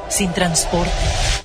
[0.09, 1.44] Sin transporte.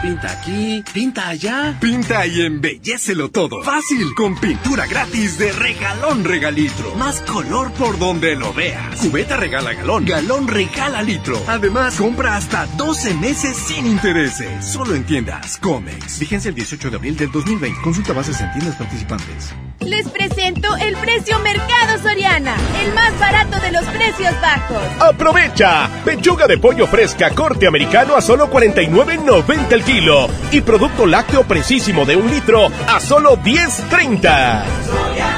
[0.00, 1.76] Pinta aquí, pinta allá.
[1.80, 3.62] Pinta y embellecelo todo.
[3.64, 6.94] Fácil, con pintura gratis de regalón regalitro.
[6.94, 8.96] Más color por donde lo veas.
[9.00, 11.42] Cubeta regala galón, galón regala litro.
[11.48, 14.64] Además, compra hasta 12 meses sin intereses.
[14.64, 16.20] Solo en tiendas Comex.
[16.20, 17.80] Vigencia el 18 de abril del 2020.
[17.82, 19.52] Consulta bases en tiendas participantes.
[19.80, 24.82] Les presento el precio Mercado Soriana, el más barato de los precios bajos.
[25.00, 25.88] ¡Aprovecha!
[26.04, 32.04] Pechuga de pollo fresca corte americano a solo 49.90 el kilo y producto lácteo precisísimo
[32.04, 35.37] de un litro a solo 10.30.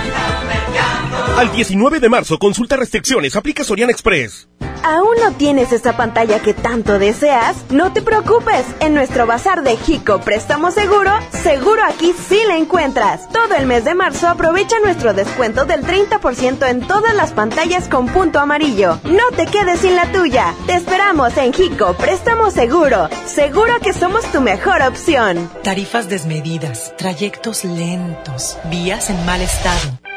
[1.40, 4.46] Al 19 de marzo, consulta restricciones, aplica Sorian Express.
[4.82, 7.56] ¿Aún no tienes esa pantalla que tanto deseas?
[7.70, 11.10] No te preocupes, en nuestro bazar de Jico Préstamo Seguro,
[11.42, 13.26] seguro aquí sí la encuentras.
[13.30, 18.08] Todo el mes de marzo aprovecha nuestro descuento del 30% en todas las pantallas con
[18.08, 19.00] punto amarillo.
[19.04, 20.54] No te quedes sin la tuya.
[20.66, 23.08] Te esperamos en Jico Préstamo Seguro.
[23.24, 25.50] Seguro que somos tu mejor opción.
[25.62, 30.09] Tarifas desmedidas, trayectos lentos, vías en mal estado.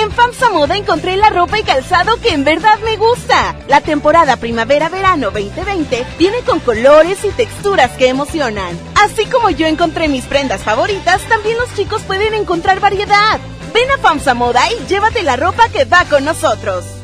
[0.00, 3.54] En FAMSA Moda encontré la ropa y calzado que en verdad me gusta.
[3.68, 8.78] La temporada primavera-verano 2020 viene con colores y texturas que emocionan.
[8.94, 13.38] Así como yo encontré mis prendas favoritas, también los chicos pueden encontrar variedad.
[13.74, 16.99] Ven a FAMSA Moda y llévate la ropa que va con nosotros.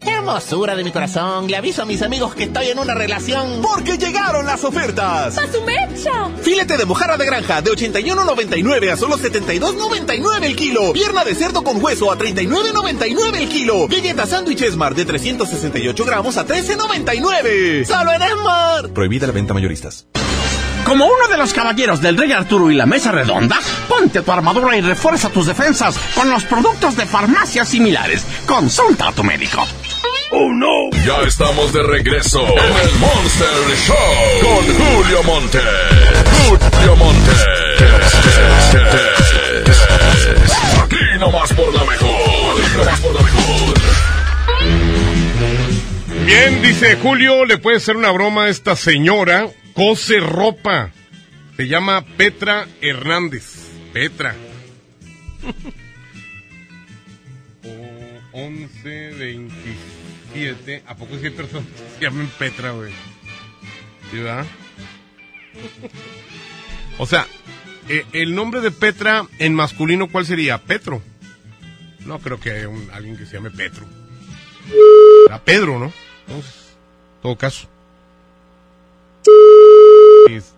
[0.00, 1.46] ¡Qué hermosura de mi corazón!
[1.48, 3.60] Le aviso a mis amigos que estoy en una relación.
[3.60, 5.36] Porque llegaron las ofertas.
[5.36, 6.30] ¡A su mecha!
[6.42, 10.92] Filete de mojarra de granja de 81.99 a solo 72.99 el kilo.
[10.94, 13.88] Pierna de cerdo con hueso a 39.99 el kilo.
[13.88, 17.84] Galleta sándwich Esmar de 368 gramos a 13.99.
[17.84, 18.88] ¡Solo en Esmar!
[18.94, 20.06] Prohibida la venta mayoristas.
[20.86, 24.76] Como uno de los caballeros del Rey Arturo y la Mesa Redonda, ponte tu armadura
[24.76, 28.24] y refuerza tus defensas con los productos de farmacias similares.
[28.46, 29.62] Consulta a tu médico.
[30.32, 30.90] ¡Oh, no!
[31.04, 33.48] Ya estamos de regreso en el Monster
[33.84, 33.96] Show
[34.42, 35.58] con Julio Monte.
[36.46, 37.30] Julio Monte.
[40.84, 42.62] Aquí nomás por la mejor.
[42.62, 43.74] Aquí nomás por la mejor.
[46.26, 49.48] Bien, dice Julio, le puede hacer una broma a esta señora.
[49.74, 50.92] Cose ropa.
[51.56, 53.46] Se llama Petra Hernández.
[53.92, 54.36] Petra.
[58.32, 59.12] 11,
[60.34, 60.82] 27.
[60.86, 62.92] ¿A poco sí hay personas que se llaman Petra, güey?
[64.10, 64.46] ¿Sí, verdad?
[66.98, 67.26] O sea,
[67.88, 70.58] eh, el nombre de Petra en masculino, ¿cuál sería?
[70.58, 71.02] Petro.
[72.06, 73.84] No creo que haya un- alguien que se llame Petro.
[75.30, 75.92] A Pedro, ¿no?
[76.26, 76.54] Entonces,
[77.16, 77.68] en todo caso.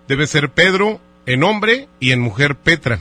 [0.09, 3.01] Debe ser Pedro en hombre y en mujer Petra.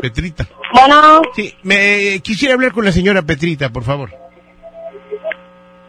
[0.00, 0.48] Petrita.
[0.72, 4.10] Bueno, Sí, me quisiera hablar con la señora Petrita, por favor.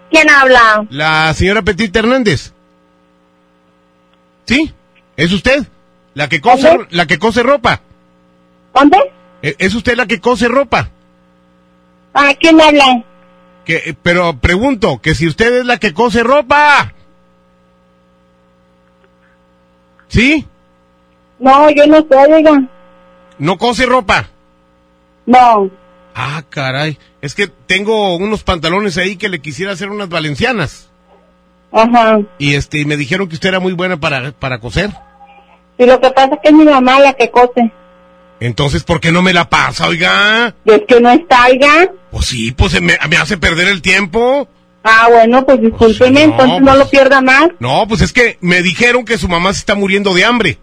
[0.09, 0.85] ¿Quién habla?
[0.89, 2.51] La señora Petrita Hernández.
[4.45, 4.73] ¿Sí?
[5.15, 5.65] ¿Es usted?
[6.13, 6.87] La que cose, ¿Dónde?
[6.91, 7.81] la que cose ropa.
[8.73, 8.97] ¿Dónde?
[9.41, 10.89] ¿E- ¿Es usted la que cose ropa?
[12.13, 13.03] ¿A quién habla?
[13.65, 16.93] Que, eh, pero pregunto, que si usted es la que cose ropa.
[20.07, 20.45] ¿Sí?
[21.37, 22.63] No, yo no sé, diga.
[23.37, 24.27] ¿No cose ropa?
[25.25, 25.69] No.
[26.15, 26.97] Ah, caray.
[27.21, 30.89] Es que tengo unos pantalones ahí que le quisiera hacer unas valencianas.
[31.71, 32.19] Ajá.
[32.37, 34.91] Y este, me dijeron que usted era muy buena para, para coser.
[35.77, 37.71] Y lo que pasa es que es mi mamá la que cose.
[38.39, 40.55] Entonces, ¿por qué no me la pasa, oiga?
[40.65, 41.91] ¿Es que no está, oiga?
[42.09, 44.47] Pues sí, pues me, me hace perder el tiempo.
[44.83, 47.49] Ah, bueno, pues discúlpeme, no, entonces no pues- lo pierda más.
[47.59, 50.57] No, pues es que me dijeron que su mamá se está muriendo de hambre.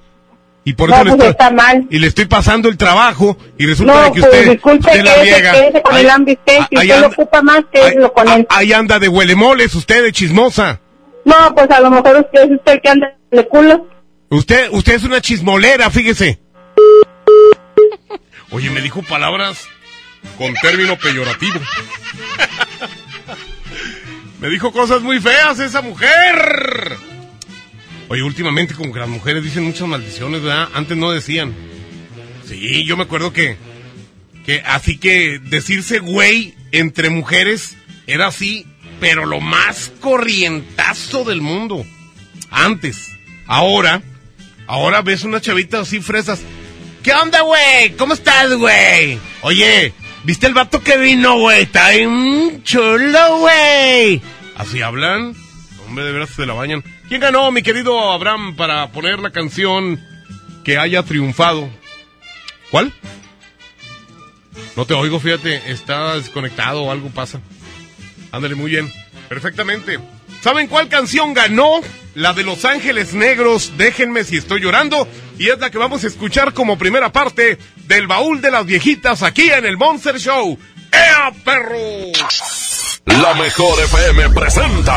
[0.68, 1.86] Y por No, eso le pues estoy, mal.
[1.90, 5.14] y le estoy pasando el trabajo y resulta No, que pues usted, disculpe, usted la
[5.22, 5.52] riega.
[5.52, 6.38] con Ahí- el.
[6.44, 8.46] Si ahí usted lo ocupa más, quédeselo con él.
[8.50, 10.80] Ahí anda de huelemoles usted, de chismosa.
[11.24, 13.86] No, pues a lo mejor usted es usted que anda de culo.
[14.28, 16.40] Usted, usted es una chismolera, fíjese.
[18.50, 19.68] Oye, me dijo palabras
[20.36, 21.60] con término peyorativo.
[24.40, 26.96] me dijo cosas muy feas esa mujer.
[28.08, 30.68] Oye, últimamente como que las mujeres dicen muchas maldiciones, ¿verdad?
[30.74, 31.54] Antes no decían.
[32.46, 33.56] Sí, yo me acuerdo que,
[34.44, 37.76] que así que decirse güey entre mujeres
[38.06, 38.66] era así,
[39.00, 41.84] pero lo más corrientazo del mundo.
[42.50, 43.10] Antes.
[43.46, 44.02] Ahora,
[44.66, 46.42] ahora ves una chavita así fresas.
[47.02, 47.96] ¿Qué onda, güey?
[47.96, 49.18] ¿Cómo estás, güey?
[49.42, 49.92] Oye,
[50.24, 51.62] ¿viste el vato que vino, güey?
[51.62, 54.20] Está bien chulo, güey.
[54.56, 55.34] ¿Así hablan?
[55.86, 56.82] Hombre, de veras se la bañan.
[57.08, 60.04] ¿Quién ganó, mi querido Abraham, para poner la canción
[60.64, 61.68] que haya triunfado?
[62.70, 62.92] ¿Cuál?
[64.74, 65.70] No te oigo, fíjate.
[65.70, 67.40] Está desconectado o algo pasa.
[68.32, 68.92] Ándale, muy bien.
[69.28, 70.00] Perfectamente.
[70.42, 71.80] ¿Saben cuál canción ganó?
[72.14, 75.06] La de Los Ángeles Negros, Déjenme si estoy llorando.
[75.38, 79.22] Y es la que vamos a escuchar como primera parte del baúl de las viejitas
[79.22, 80.58] aquí en el Monster Show.
[80.92, 81.76] ¡Ea, perro!
[83.06, 84.96] La mejor FM presenta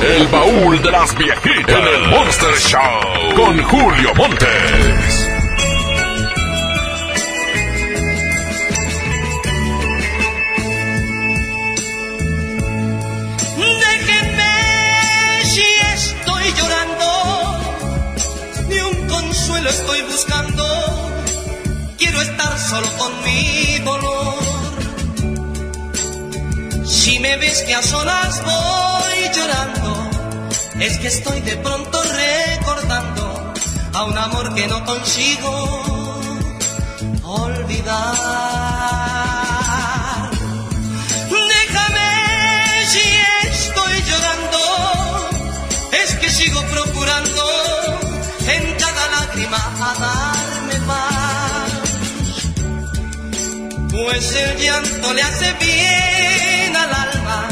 [0.00, 5.28] El baúl de las viejitas en el Monster Show con Julio Montes.
[13.56, 15.64] Déjenme si
[15.94, 17.58] estoy llorando,
[18.68, 20.64] ni un consuelo estoy buscando.
[21.98, 24.17] Quiero estar solo con mi dolor.
[26.88, 30.10] Si me ves que a solas voy llorando,
[30.80, 33.52] es que estoy de pronto recordando
[33.92, 35.50] a un amor que no consigo
[37.24, 39.07] olvidar.
[54.04, 57.48] Pues el llanto le hace bien al alma,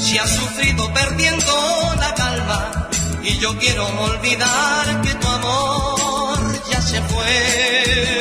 [0.00, 2.88] si ha sufrido perdiendo la calma.
[3.24, 6.38] Y yo quiero olvidar que tu amor
[6.70, 8.20] ya se fue.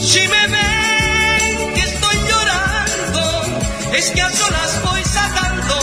[0.00, 3.42] Si me ven que estoy llorando,
[3.98, 5.78] es que a solas voy sacando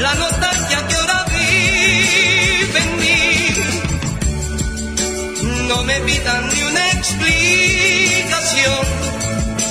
[0.00, 0.53] la nostalgia
[5.68, 8.84] No me pidan ni una explicación,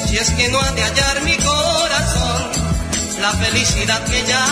[0.08, 2.54] si es que no ha de hallar mi corazón
[3.24, 4.46] la felicidad que ya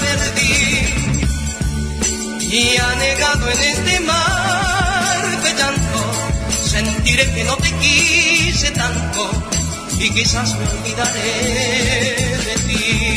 [0.00, 0.54] perdí.
[2.40, 6.02] Y anegado en este mar de llanto,
[6.64, 9.30] sentiré que no te quise tanto
[9.98, 13.11] y quizás me olvidaré de ti.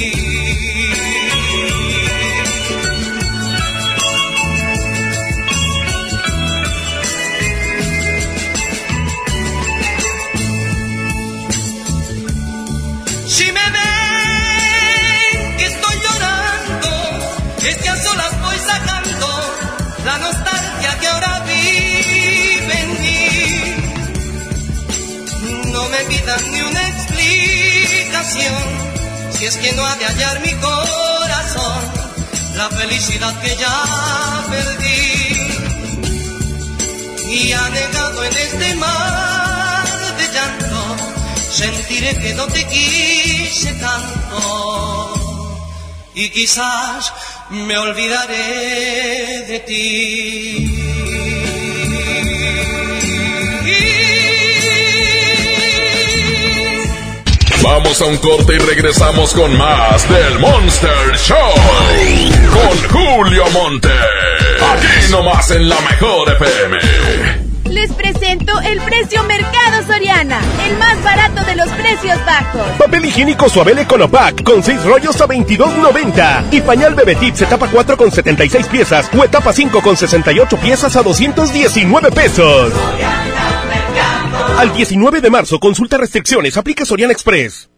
[28.24, 31.82] Si es que no ha de hallar mi corazón
[32.56, 33.84] la felicidad que ya
[34.50, 35.36] perdí.
[37.30, 40.96] y anegado en este mar de llanto,
[41.52, 45.14] sentiré que no te quise tanto
[46.14, 47.14] y quizás
[47.50, 50.85] me olvidaré de ti.
[57.66, 61.36] Vamos a un corte y regresamos con más del Monster Show.
[62.54, 63.90] Con Julio Monte.
[63.90, 66.78] Aquí nomás en la mejor FM.
[67.72, 72.62] Les presento el precio Mercado Soriana, el más barato de los precios bajos.
[72.78, 76.44] Papel higiénico Suabel Econopack con 6 rollos a 22.90.
[76.52, 80.96] Y pañal Bebé Tips etapa 4 con 76 piezas o etapa 5 con 68 piezas
[80.96, 82.72] a 219 pesos.
[84.58, 87.70] Al 19 de marzo, consulta restricciones, aplica Soriana Express.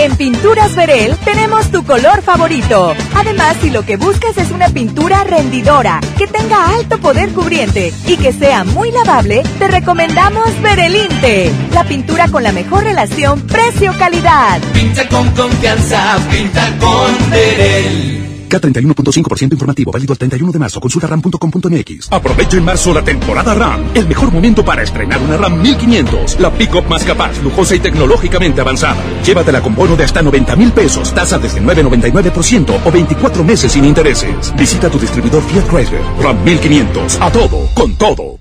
[0.00, 2.94] En Pinturas Verel tenemos tu color favorito.
[3.14, 8.16] Además, si lo que buscas es una pintura rendidora, que tenga alto poder cubriente y
[8.16, 14.60] que sea muy lavable, te recomendamos Verelinte, la pintura con la mejor relación precio-calidad.
[14.74, 18.25] Pinta con confianza, pinta con Verel.
[18.48, 20.80] K31.5% informativo, válido el 31 de marzo.
[20.80, 22.08] Consulta ram.com.mx.
[22.10, 23.90] Aprovecha en marzo la temporada RAM.
[23.94, 26.40] El mejor momento para estrenar una RAM 1500.
[26.40, 28.96] La pick-up más capaz, lujosa y tecnológicamente avanzada.
[29.24, 33.84] Llévatela con bono de hasta 90 mil pesos, tasa desde 9,99% o 24 meses sin
[33.84, 34.52] intereses.
[34.56, 36.02] Visita tu distribuidor Fiat Chrysler.
[36.20, 37.20] RAM 1500.
[37.20, 38.38] A todo, con todo.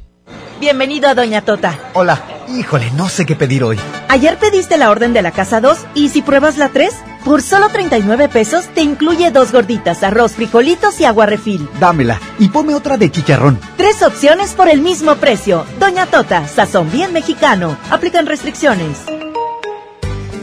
[0.60, 1.78] Bienvenido a Doña Tota.
[1.94, 2.24] Hola.
[2.48, 3.78] Híjole, no sé qué pedir hoy.
[4.08, 6.94] Ayer pediste la orden de la casa 2 y si pruebas la 3,
[7.26, 11.68] por solo 39 pesos te incluye dos gorditas, arroz, frijolitos y agua refil.
[11.80, 13.60] Dámela y ponme otra de chicharrón.
[13.76, 15.66] Tres opciones por el mismo precio.
[15.80, 17.76] Doña Tota, sazón bien mexicano.
[17.90, 19.15] Aplican restricciones.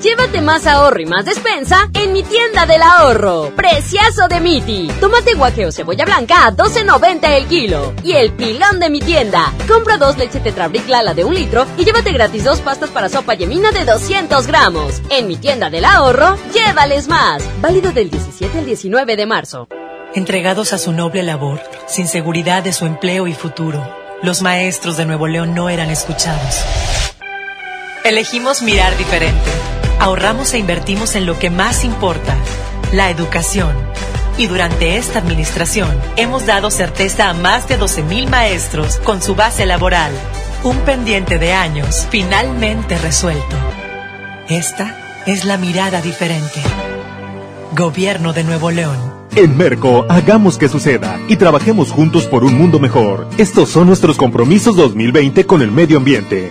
[0.03, 3.53] Llévate más ahorro y más despensa en mi tienda del ahorro.
[3.55, 4.88] Preciazo de Miti.
[4.98, 7.94] Tomate guaje o cebolla blanca a 12.90 el kilo.
[8.03, 9.53] Y el pilón de mi tienda.
[9.68, 13.34] Compra dos leche Tetrabric Lala de un litro y llévate gratis dos pastas para sopa
[13.34, 15.00] yemina de 200 gramos.
[15.09, 17.40] En mi tienda del ahorro, llévales más.
[17.61, 19.68] Válido del 17 al 19 de marzo.
[20.16, 23.88] Entregados a su noble labor, sin seguridad de su empleo y futuro,
[24.20, 26.64] los maestros de Nuevo León no eran escuchados.
[28.05, 29.72] Elegimos mirar diferente.
[30.03, 32.34] Ahorramos e invertimos en lo que más importa,
[32.92, 33.72] la educación.
[34.36, 39.64] Y durante esta administración hemos dado certeza a más de 12.000 maestros con su base
[39.64, 40.11] laboral.
[40.64, 43.55] Un pendiente de años finalmente resuelto.
[44.48, 46.61] Esta es la mirada diferente.
[47.76, 48.98] Gobierno de Nuevo León.
[49.36, 53.28] En Merco, hagamos que suceda y trabajemos juntos por un mundo mejor.
[53.38, 56.50] Estos son nuestros compromisos 2020 con el medio ambiente.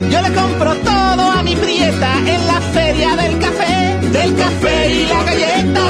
[0.00, 5.06] Yo le compro todo a mi prieta en la feria del café, del café y
[5.06, 5.82] la galleta.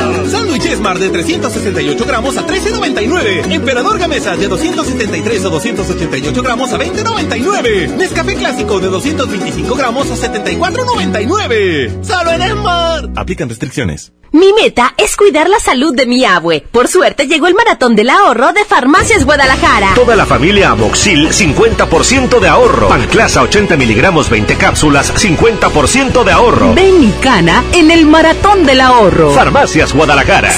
[0.77, 3.53] Smart de 368 gramos a 13.99.
[3.53, 7.97] Emperador Gamesa de 273 o 288 gramos a 20.99.
[7.97, 12.05] Nescafé Clásico de 225 gramos a 74.99.
[12.05, 13.19] Solo en Smart.
[13.19, 14.13] Aplican restricciones.
[14.35, 16.65] Mi meta es cuidar la salud de mi abue.
[16.73, 19.93] Por suerte llegó el maratón del ahorro de Farmacias Guadalajara.
[19.95, 22.89] Toda la familia Amoxil, 50% de ahorro.
[22.89, 26.73] Panclasa 80 miligramos, 20 cápsulas, 50% de ahorro.
[26.73, 29.33] Ven y cana en el maratón del ahorro.
[29.33, 30.51] Farmacias Guadalajara.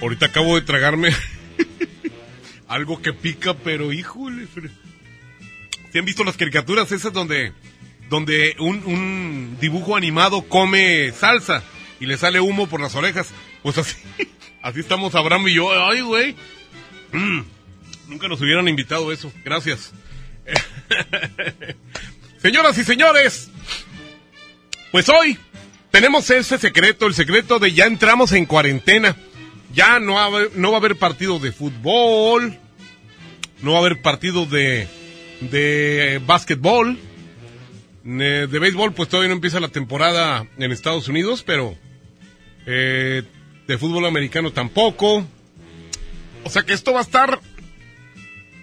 [0.00, 1.10] Ahorita acabo de tragarme
[2.68, 4.46] algo que pica, pero híjole.
[5.92, 7.52] ¿Se han visto las caricaturas esas donde,
[8.08, 11.62] donde un, un dibujo animado come salsa
[11.98, 13.30] y le sale humo por las orejas?
[13.62, 13.96] Pues así,
[14.62, 15.70] así estamos Abraham y yo.
[15.88, 16.36] Ay, güey.
[17.12, 17.40] Mm,
[18.08, 19.32] nunca nos hubieran invitado eso.
[19.44, 19.92] Gracias.
[22.42, 23.50] Señoras y señores,
[24.92, 25.38] pues hoy
[25.90, 29.16] tenemos ese secreto, el secreto de ya entramos en cuarentena.
[29.72, 32.58] Ya no, va a no va a haber partido de fútbol,
[33.62, 34.88] no va a haber partido de,
[35.40, 36.98] de básquetbol,
[38.04, 41.76] de béisbol, pues todavía no empieza la temporada en Estados Unidos, pero
[42.66, 43.22] eh,
[43.66, 45.26] de fútbol americano tampoco.
[46.44, 47.40] O sea que esto va a estar,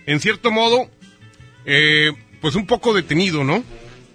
[0.05, 0.89] en cierto modo,
[1.65, 2.11] eh,
[2.41, 3.63] pues un poco detenido, ¿no?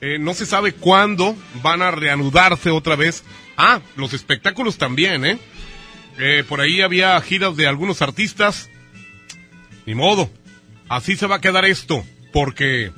[0.01, 3.25] Eh, no se sabe cuándo van a reanudarse otra vez.
[3.57, 5.39] Ah, los espectáculos también, ¿eh?
[6.19, 8.71] Eh, por ahí había giras de algunos artistas.
[9.87, 10.31] Ni modo.
[10.89, 12.05] Así se va a quedar esto.
[12.33, 12.93] Porque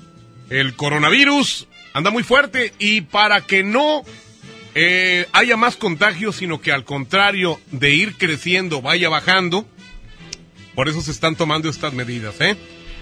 [0.51, 4.03] el coronavirus anda muy fuerte y para que no
[4.75, 9.67] eh, haya más contagios, sino que al contrario de ir creciendo, vaya bajando,
[10.75, 12.57] por eso se están tomando estas medidas, ¿eh?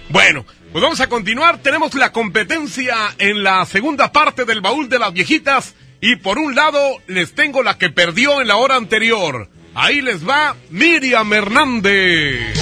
[0.09, 1.59] Bueno, pues vamos a continuar.
[1.59, 5.75] Tenemos la competencia en la segunda parte del baúl de las viejitas.
[6.01, 9.49] Y por un lado, les tengo la que perdió en la hora anterior.
[9.75, 12.57] Ahí les va Miriam Hernández.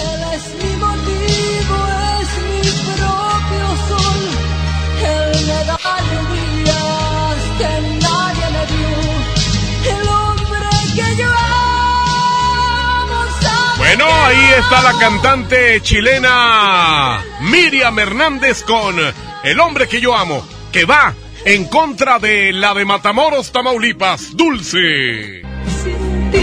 [13.77, 18.95] Bueno, ahí está la cantante chilena Miriam Hernández con
[19.43, 21.13] El hombre que yo amo, que va
[21.45, 25.41] en contra de la de Matamoros, Tamaulipas, Dulce.
[25.83, 26.37] sin ti.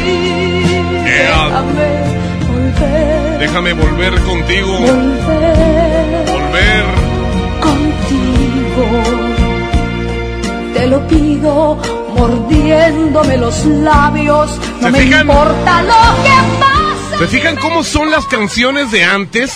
[1.07, 1.45] Ea.
[1.49, 2.15] Déjame
[2.49, 6.85] volver, Déjame volver contigo, volver volver.
[7.61, 8.87] contigo.
[10.75, 11.79] Te lo pido
[12.17, 14.51] mordiéndome los labios.
[14.81, 15.21] No ¿Se me fijan?
[15.23, 17.19] importa lo que pase.
[17.19, 19.53] ¿Se fijan cómo son las canciones de antes?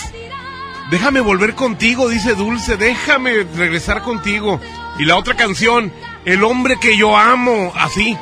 [0.91, 4.61] Déjame volver contigo, dice Dulce, déjame regresar contigo.
[4.99, 5.93] Y la otra canción,
[6.25, 8.17] El hombre que yo amo, así.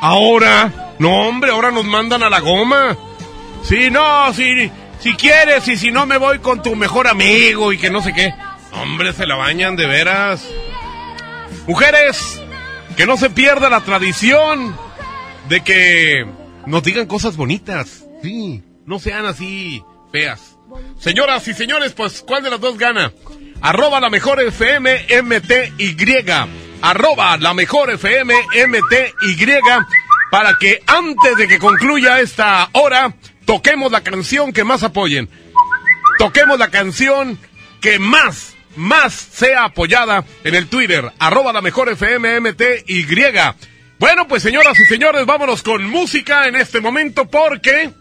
[0.00, 2.96] Ahora, no hombre, ahora nos mandan a la goma.
[3.62, 7.78] Sí, no, si, si quieres y si no me voy con tu mejor amigo y
[7.78, 8.34] que no sé qué.
[8.72, 10.46] Hombre, se la bañan de veras.
[11.66, 12.40] Mujeres,
[12.96, 14.74] que no se pierda la tradición
[15.48, 16.26] de que
[16.66, 18.04] nos digan cosas bonitas.
[18.22, 20.51] Sí, no sean así feas.
[20.98, 23.12] Señoras y señores, pues, ¿cuál de las dos gana?
[23.60, 25.96] Arroba la mejor FM MTY.
[26.80, 28.34] Arroba la mejor FM
[28.66, 29.62] MTY.
[30.30, 33.14] Para que antes de que concluya esta hora,
[33.44, 35.28] toquemos la canción que más apoyen.
[36.18, 37.38] Toquemos la canción
[37.80, 41.12] que más, más sea apoyada en el Twitter.
[41.18, 43.06] Arroba la mejor FM MTY.
[43.98, 47.92] Bueno, pues señoras y señores, vámonos con música en este momento porque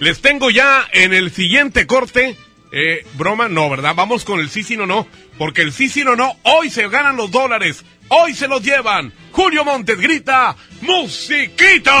[0.00, 2.36] les tengo ya en el siguiente corte.
[2.72, 3.94] Eh, broma, no, ¿verdad?
[3.94, 5.06] Vamos con el sí, sí, no, no.
[5.38, 6.36] Porque el sí, sí, no, no.
[6.42, 7.84] Hoy se ganan los dólares.
[8.08, 9.12] Hoy se los llevan.
[9.32, 12.00] Julio Montes grita: ¡Musiquita!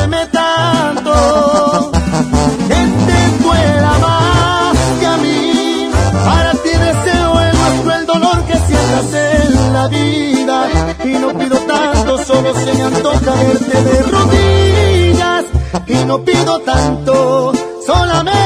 [12.53, 15.45] se me antoja verte de rodillas,
[15.87, 17.53] y no pido tanto,
[17.85, 18.40] solamente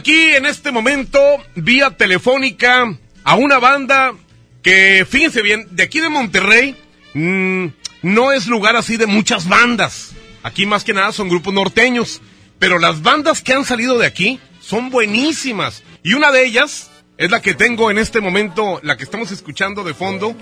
[0.00, 1.20] aquí en este momento,
[1.56, 4.14] vía telefónica, a una banda
[4.62, 6.74] que, fíjense bien, de aquí de Monterrey,
[7.12, 7.66] mm,
[8.02, 10.12] no es lugar así de muchas bandas.
[10.42, 12.22] Aquí más que nada son grupos norteños.
[12.58, 15.82] Pero las bandas que han salido de aquí son buenísimas.
[16.02, 19.84] Y una de ellas es la que tengo en este momento, la que estamos escuchando
[19.84, 20.34] de fondo,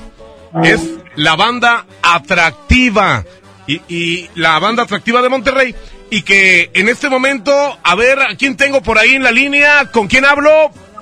[0.63, 0.81] es
[1.17, 3.25] la banda atractiva.
[3.67, 5.75] Y, y la banda atractiva de Monterrey.
[6.11, 7.53] Y que en este momento,
[7.83, 9.87] a ver, ¿a quién tengo por ahí en la línea?
[9.93, 10.51] ¿Con quién hablo?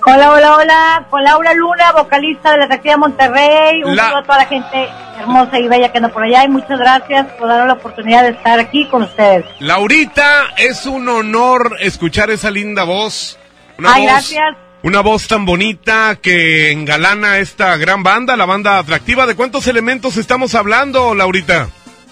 [0.05, 3.83] Hola, hola, hola, con Laura Luna, vocalista de la Atractiva Monterrey.
[3.83, 4.89] Un La- saludo a toda la gente
[5.19, 8.29] hermosa y bella que anda por allá y muchas gracias por darnos la oportunidad de
[8.29, 9.45] estar aquí con ustedes.
[9.59, 13.37] Laurita, es un honor escuchar esa linda voz.
[13.77, 14.55] Una Ay, voz, gracias.
[14.83, 19.25] Una voz tan bonita que engalana esta gran banda, la banda atractiva.
[19.25, 21.67] ¿De cuántos elementos estamos hablando, Laurita?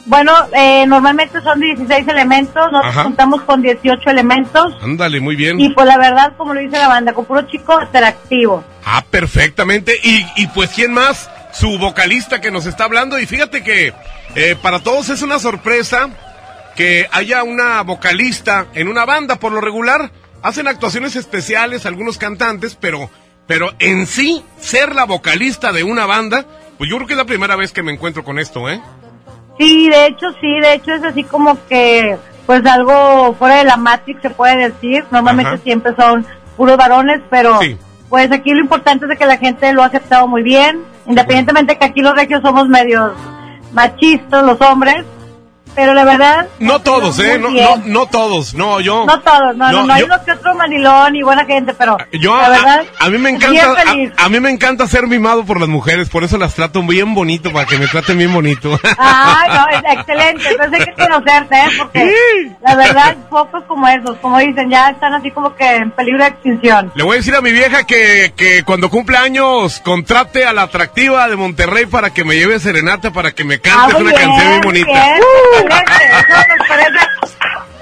[0.06, 3.04] Bueno, eh, normalmente son 16 elementos, nosotros Ajá.
[3.04, 5.60] contamos con 18 elementos Ándale, muy bien.
[5.60, 8.64] y pues la verdad, como lo dice la banda, con puro chico atractivo.
[8.86, 9.96] Ah, perfectamente.
[10.04, 11.30] Y, y pues, ¿quién más?
[11.54, 13.18] Su vocalista que nos está hablando.
[13.18, 13.94] Y fíjate que
[14.36, 16.10] eh, para todos es una sorpresa
[16.76, 19.38] que haya una vocalista en una banda.
[19.38, 20.12] Por lo regular,
[20.44, 23.10] hacen actuaciones especiales algunos cantantes, pero,
[23.48, 26.46] pero en sí, ser la vocalista de una banda,
[26.78, 28.80] pues yo creo que es la primera vez que me encuentro con esto, ¿eh?
[29.58, 33.78] Sí, de hecho, sí, de hecho es así como que, pues algo fuera de la
[33.78, 35.06] Matrix se puede decir.
[35.12, 35.62] Normalmente Ajá.
[35.64, 36.26] siempre son
[36.58, 37.78] puros varones, pero Sí.
[38.10, 41.78] pues aquí lo importante es de que la gente lo ha aceptado muy bien, independientemente
[41.78, 43.14] que aquí los regios somos medios
[43.74, 45.06] machistas, los hombres,
[45.76, 46.48] pero la verdad...
[46.60, 47.38] No todos, ¿eh?
[47.40, 49.06] No, no, no todos, no, yo.
[49.06, 51.98] No todos, no, no, No, hay yo- uno que otro manilón y buena gente, pero
[52.12, 53.74] Yo, la a, verdad, a mí me encanta,
[54.18, 57.14] a, a mí me encanta ser mimado por las mujeres, por eso las trato bien
[57.14, 58.80] bonito, para que me traten bien bonito.
[58.98, 60.50] Ay, no, es excelente.
[60.50, 61.70] Entonces hay que conocerte, ¿eh?
[61.78, 62.12] Porque
[62.62, 66.30] la verdad, pocos como esos, como dicen, ya están así como que en peligro de
[66.30, 66.92] extinción.
[66.96, 70.64] Le voy a decir a mi vieja que, que cuando cumpla años contrate a la
[70.64, 74.22] atractiva de Monterrey para que me lleve serenata, para que me cantes Ah, una bien,
[74.22, 74.92] canción bien muy bonita.
[74.92, 76.98] bien, excelente, nos parece.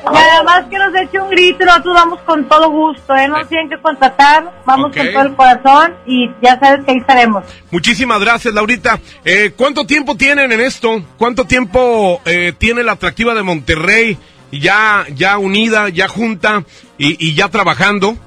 [0.04, 3.28] Y además que nos eche un grito nosotros vamos con todo gusto, ¿eh?
[3.30, 4.98] No nos tienen que contratar, vamos Ok.
[4.98, 7.46] con todo el corazón y ya sabes que ahí estaremos.
[7.72, 9.00] Muchísimas gracias, Laurita.
[9.24, 11.02] Eh, ¿Cuánto tiempo tienen en esto?
[11.18, 14.18] ¿Cuánto tiempo eh, tiene la atractiva de Monterrey
[14.52, 16.64] ya, ya unida, ya junta
[16.98, 18.18] y, y ya trabajando?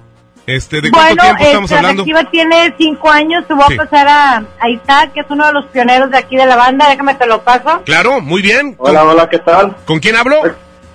[0.46, 2.02] Este, ¿De cuánto Bueno, tiempo estamos esta hablando?
[2.02, 3.44] Activa tiene cinco años.
[3.48, 3.74] Te voy Sí.
[3.74, 6.54] a pasar a, a Isaac, que es uno de los pioneros de aquí de la
[6.56, 6.88] banda.
[6.88, 7.82] Déjame te lo paso.
[7.84, 8.74] Claro, muy bien.
[8.78, 9.74] Hola, hola, ¿qué tal?
[9.84, 10.36] ¿Con quién hablo?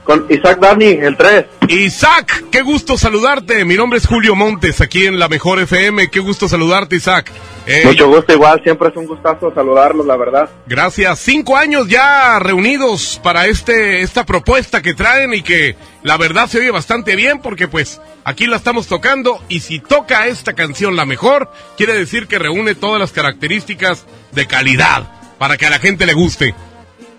[0.03, 1.45] Con Isaac Dani, el 3.
[1.67, 3.63] Isaac, qué gusto saludarte.
[3.65, 6.09] Mi nombre es Julio Montes, aquí en la Mejor FM.
[6.09, 7.31] Qué gusto saludarte, Isaac.
[7.67, 10.49] Eh, Mucho gusto, igual, siempre es un gustazo saludarlos, la verdad.
[10.65, 11.19] Gracias.
[11.19, 16.57] Cinco años ya reunidos para este esta propuesta que traen y que la verdad se
[16.57, 21.05] oye bastante bien porque pues aquí la estamos tocando y si toca esta canción la
[21.05, 25.03] mejor, quiere decir que reúne todas las características de calidad
[25.37, 26.55] para que a la gente le guste.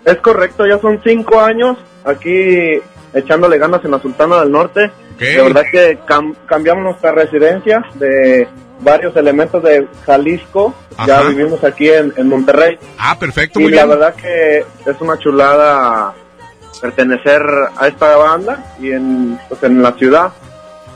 [0.03, 2.81] Es correcto, ya son cinco años aquí
[3.13, 4.91] echándole ganas en la Sultana del Norte.
[5.19, 8.47] De verdad que cam- cambiamos nuestra residencia de
[8.81, 10.73] varios elementos de Jalisco.
[11.07, 12.77] Ya vivimos aquí en, en Monterrey.
[12.97, 13.99] Ah, perfecto, y muy la bien.
[13.99, 16.13] verdad que es una chulada
[16.81, 17.41] pertenecer
[17.77, 20.33] a esta banda y en, pues, en la ciudad.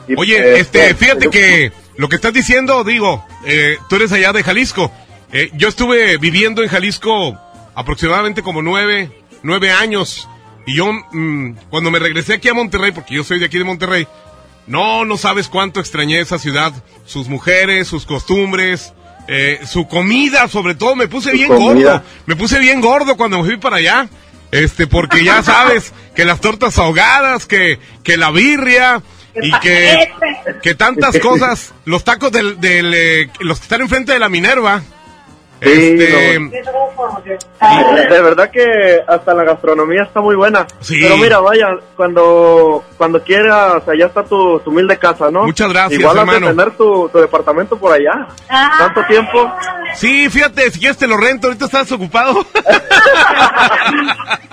[0.06, 4.12] Y, Oye, eh, este, pues, fíjate que lo que estás diciendo, digo, eh, tú eres
[4.12, 4.90] allá de Jalisco.
[5.32, 7.38] Eh, yo estuve viviendo en Jalisco
[7.74, 9.10] aproximadamente como nueve,
[9.42, 10.28] nueve años.
[10.68, 13.64] Y yo, mm, cuando me regresé aquí a Monterrey, porque yo soy de aquí de
[13.64, 14.06] Monterrey,
[14.66, 16.74] no, no sabes cuánto extrañé esa ciudad.
[17.06, 18.92] Sus mujeres, sus costumbres,
[19.28, 21.92] eh, su comida, sobre todo, me puse bien comida.
[21.92, 22.02] gordo.
[22.26, 24.10] Me puse bien gordo cuando me fui para allá.
[24.50, 29.02] Este, porque ya sabes que las tortas ahogadas, que, que la birria
[29.42, 30.10] y que,
[30.62, 34.82] que tantas cosas, los tacos del, del eh, los que están enfrente de la Minerva.
[35.60, 37.20] Sí, este, no.
[38.10, 40.66] De verdad que hasta la gastronomía está muy buena.
[40.80, 40.98] Sí.
[41.02, 45.44] Pero mira, vaya, cuando cuando quieras, allá está tu, tu humilde casa, ¿no?
[45.44, 46.48] Muchas gracias, Igual hermano.
[46.48, 48.28] tener tu, tu departamento por allá.
[48.48, 49.52] ¿Tanto tiempo?
[49.94, 52.44] Sí, fíjate, si quieres te lo rento, ahorita estás ocupado.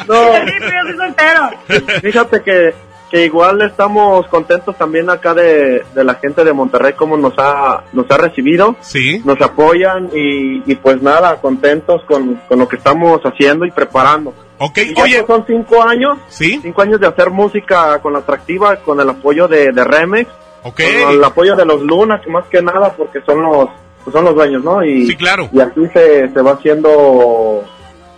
[0.08, 0.14] No.
[0.36, 2.00] Sí, pero yo soy soltero.
[2.02, 2.74] Fíjate que,
[3.12, 7.84] que igual estamos contentos también acá de, de la gente de Monterrey, como nos ha,
[7.94, 8.76] nos ha recibido.
[8.82, 9.22] Sí.
[9.24, 14.34] Nos apoyan y, y pues nada, contentos con, con lo que estamos haciendo y preparando.
[14.58, 15.24] Ok, Y oye.
[15.28, 16.18] son cinco años.
[16.30, 16.60] Sí.
[16.62, 20.30] Cinco años de hacer música con la atractiva, con el apoyo de, de Remex.
[20.64, 20.82] Ok.
[21.04, 23.70] Con el apoyo de los Luna, que más que nada porque son los,
[24.04, 24.84] pues son los dueños, ¿no?
[24.84, 25.48] Y, Sí, claro.
[25.54, 27.64] Y aquí se, se va haciendo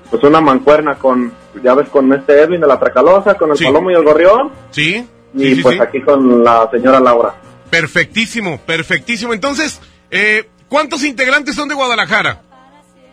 [0.09, 3.65] pues una mancuerna con, ya ves, con este Edwin de la Tracalosa, con el Sí.
[3.65, 4.51] Palomo y el Gorrión.
[4.71, 5.07] Sí.
[5.34, 7.35] Y sí, pues aquí con la señora Laura.
[7.69, 9.34] Perfectísimo, perfectísimo.
[9.34, 9.79] Entonces,
[10.09, 12.41] eh, ¿cuántos integrantes son de Guadalajara?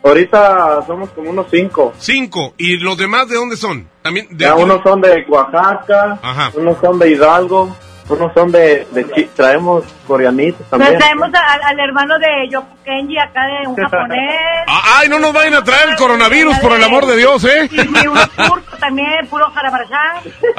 [0.03, 1.93] Ahorita somos como unos cinco.
[1.99, 2.53] Cinco.
[2.59, 3.89] ¿Y los demás de dónde son?
[4.03, 6.51] También de Ya unos son de Oaxaca, Ajá.
[6.55, 7.75] unos son de Hidalgo,
[8.09, 10.99] unos son de, de Chi- traemos coreanitos Nos también.
[10.99, 14.35] traemos al, al hermano de Yoko Kenji acá de un japonés.
[14.67, 17.69] Ah, Ay, no nos vayan a traer el coronavirus, por el amor de Dios, ¿eh?
[17.71, 20.21] Y, y uno turco también, puro jarabarajá.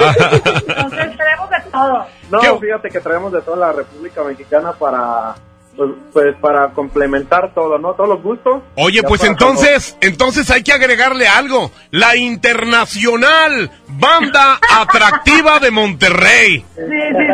[0.67, 2.05] Entonces tenemos de todo.
[2.29, 5.35] No, fíjate que traemos de toda la República Mexicana para
[5.75, 7.93] pues, pues para complementar todo, ¿no?
[7.93, 8.61] Todos los gustos.
[8.75, 11.71] Oye, pues entonces, entonces hay que agregarle algo.
[11.91, 16.65] La internacional banda atractiva de Monterrey.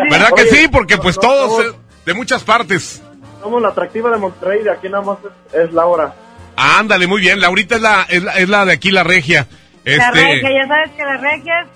[0.09, 0.67] ¿Verdad que sí?
[0.69, 3.01] Porque pues no, todos de muchas partes.
[3.41, 5.17] Somos la atractiva de Monterrey, de aquí nada más
[5.53, 6.13] es, es Laura.
[6.55, 7.39] Ándale, muy bien.
[7.41, 9.47] Laurita es la, es la, es la de aquí, la regia.
[9.83, 11.67] La Este, regia, ya sabes que las regias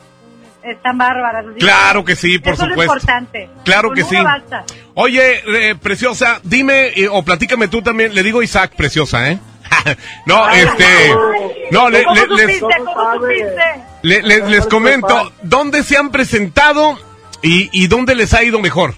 [0.62, 1.46] están bárbaras.
[1.58, 2.94] Claro que sí, por eso Es supuesto.
[2.94, 3.50] lo importante.
[3.64, 4.16] Claro Con que sí.
[4.24, 4.64] basta.
[4.96, 8.16] Oye, eh, preciosa, dime eh, o platícame tú también.
[8.16, 9.40] Le digo Isaac, preciosa, ¿eh?
[10.26, 10.86] no, este,
[11.72, 12.84] no, le- ¿Cómo le- les, supiste?
[12.86, 13.62] ¿Cómo supiste?
[14.04, 16.98] le- le- les comento, ¿dónde se han presentado
[17.42, 18.94] y, y dónde les ha ido mejor?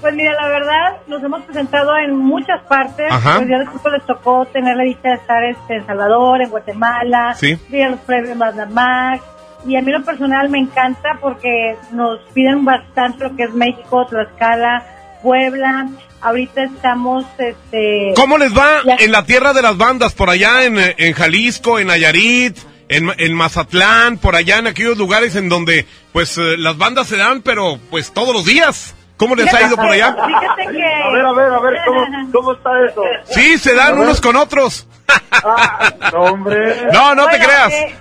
[0.00, 3.06] Pues mira, la verdad, nos hemos presentado en muchas partes.
[3.12, 3.36] Ajá.
[3.36, 7.34] Pues ya de les tocó tener la dicha de estar este, en Salvador, en Guatemala,
[7.38, 7.58] Sí.
[7.90, 8.36] los premios
[8.70, 9.22] Max.
[9.66, 14.06] Y a mí lo personal me encanta porque nos piden bastante lo que es México,
[14.06, 14.84] Tlaxcala,
[15.22, 15.88] Puebla.
[16.22, 18.12] Ahorita estamos, este...
[18.16, 21.78] ¿Cómo les va Ya- en la tierra de las bandas, por allá en, en Jalisco,
[21.78, 22.58] en Nayarit,
[22.88, 27.16] en, en Mazatlán, por allá en aquellos lugares en donde pues eh, las bandas se
[27.16, 28.94] dan, pero pues todos los días?
[29.16, 30.12] ¿Cómo les ha ido por allá?
[30.14, 30.84] Fíjate que...
[30.84, 32.00] A ver, a ver, a ver, ¿cómo,
[32.32, 33.02] cómo está eso?
[33.26, 34.86] Sí, se dan unos con otros.
[36.12, 36.86] No, hombre.
[36.92, 37.72] No, no te creas.
[37.72, 37.94] eh,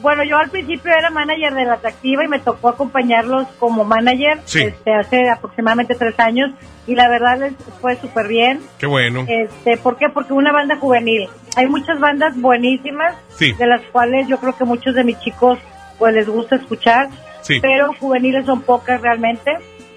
[0.00, 4.38] bueno, yo al principio era manager de la atractiva y me tocó acompañarlos como manager
[4.44, 4.60] Sí.
[4.62, 6.50] este, hace aproximadamente tres años
[6.86, 8.60] y la verdad les fue súper bien.
[8.78, 9.24] Qué bueno.
[9.28, 10.08] Este, ¿Por qué?
[10.08, 11.28] Porque una banda juvenil.
[11.56, 13.52] Hay muchas bandas buenísimas Sí.
[13.52, 15.58] de las cuales yo creo que muchos de mis chicos
[15.98, 17.08] pues les gusta escuchar,
[17.42, 17.58] Sí.
[17.60, 19.52] pero juveniles son pocas realmente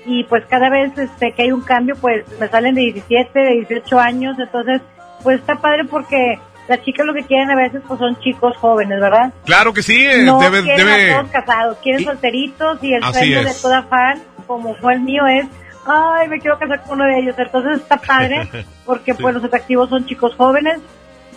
[0.05, 3.53] y pues cada vez este que hay un cambio pues me salen de 17, de
[3.67, 4.81] 18 años, entonces
[5.23, 8.99] pues está padre porque las chicas lo que quieren a veces pues son chicos jóvenes,
[8.99, 9.33] ¿verdad?
[9.45, 13.03] Claro que sí, eh, no debe, quieren debe- a todos casados, quieren solteritos y el
[13.03, 13.55] Así sueño es.
[13.55, 15.45] de toda fan, como fue el mío, es
[15.85, 17.35] ay, me quiero casar con uno de ellos.
[17.37, 18.47] Entonces está padre,
[18.85, 20.79] porque pues los atractivos son chicos jóvenes,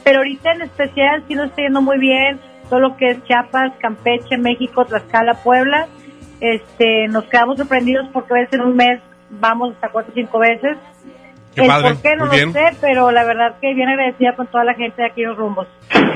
[0.04, 2.38] pero ahorita en especial sí nos está yendo muy bien
[2.70, 5.86] todo lo que es Chiapas, Campeche, México, Tlaxcala, Puebla.
[6.40, 9.00] Este, nos quedamos sorprendidos porque a veces en un mes
[9.30, 10.76] vamos hasta cuatro o cinco veces.
[11.56, 14.36] Qué el padre, por qué no muy lo sé, pero la verdad que bien agradecida
[14.36, 15.66] con toda la gente de aquí en los rumbos.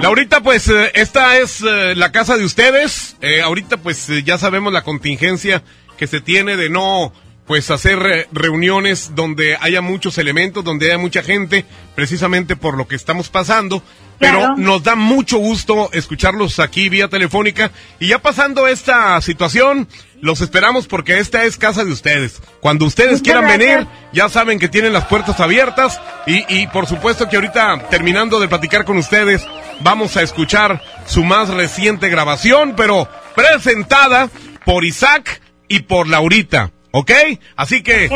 [0.00, 3.16] Laurita, pues eh, esta es eh, la casa de ustedes.
[3.20, 5.62] Eh, ahorita pues eh, ya sabemos la contingencia
[5.98, 7.12] que se tiene de no
[7.46, 11.64] pues hacer reuniones donde haya muchos elementos, donde haya mucha gente,
[11.96, 13.82] precisamente por lo que estamos pasando.
[14.20, 14.56] Pero Claro.
[14.56, 17.72] nos da mucho gusto escucharlos aquí vía telefónica.
[17.98, 19.88] Y ya pasando esta situación,
[20.20, 22.40] los esperamos porque esta es casa de ustedes.
[22.60, 23.68] Cuando ustedes Muchas quieran gracias.
[23.68, 28.38] venir, ya saben que tienen las puertas abiertas y, y por supuesto que ahorita terminando
[28.40, 29.46] de platicar con ustedes
[29.80, 34.28] vamos a escuchar su más reciente grabación, pero presentada
[34.64, 37.10] por Isaac y por Laurita, ¿ok?
[37.56, 38.10] Así que,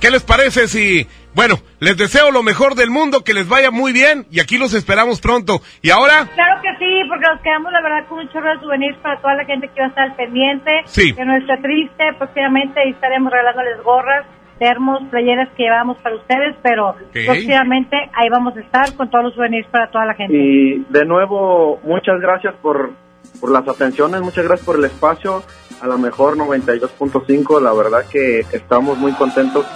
[0.00, 3.92] ¿qué les parece si, bueno, les deseo lo mejor del mundo, que les vaya muy
[3.92, 5.60] bien y aquí los esperamos pronto.
[5.82, 8.96] Y ahora, Claro que sí, porque nos quedamos la verdad con un chorro de souvenirs
[8.98, 10.70] para toda la gente que va a estar al pendiente.
[10.86, 11.14] Sí.
[11.14, 14.26] Que no esté triste, próximamente ahí estaremos regalándoles gorras,
[14.58, 16.94] termos, playeras que llevamos para ustedes, pero
[17.26, 20.36] próximamente ahí vamos a estar con todos los souvenirs para toda la gente.
[20.36, 22.92] Y de nuevo, muchas gracias por,
[23.40, 25.42] por las atenciones, muchas gracias por el espacio.
[25.80, 29.66] A lo mejor 92.5, la verdad que estamos muy contentos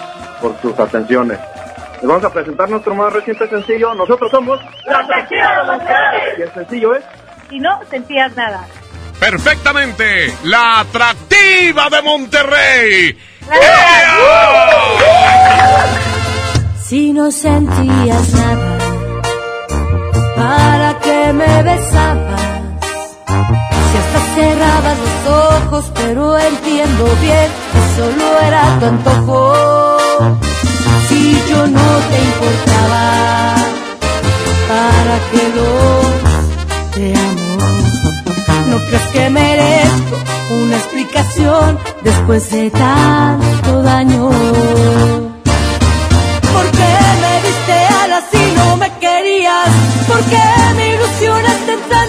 [0.41, 1.39] por sus atenciones.
[2.01, 3.93] Les vamos a presentar nuestro más reciente sencillo.
[3.95, 6.21] Nosotros somos ¡Los Monterrey!
[6.39, 7.05] Y el sencillo es
[7.51, 8.67] Si no sentías nada.
[9.19, 13.19] perfectamente, la atractiva de Monterrey.
[16.85, 18.79] Si no sentías nada,
[20.37, 22.58] ¿para qué me besabas?
[23.29, 29.99] Si hasta cerrabas los ojos, pero entiendo bien que solo era tu antojo.
[31.09, 33.55] Si yo no te importaba,
[34.69, 35.71] ¿para qué lo
[36.95, 37.59] te amo?
[38.69, 40.17] No crees que merezco
[40.63, 44.31] una explicación después de tanto daño.
[46.55, 46.93] ¿Por qué
[47.23, 49.69] me diste alas si no me querías?
[50.07, 50.45] ¿Por qué
[50.77, 52.07] mi ilusión está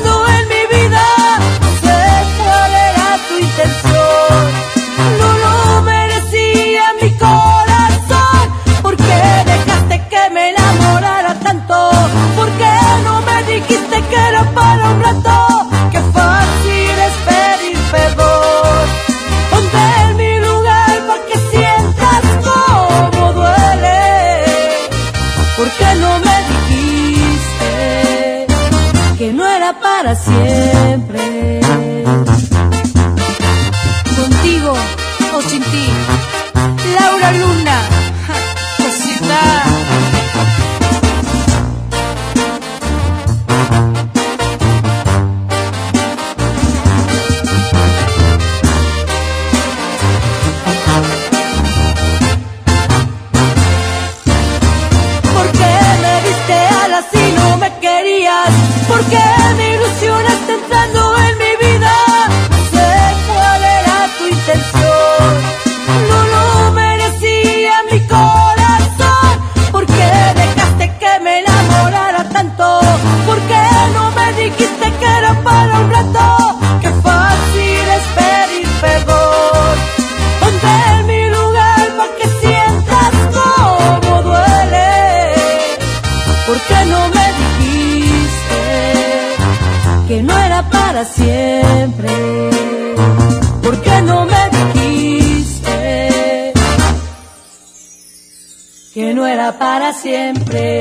[100.02, 100.80] siempre?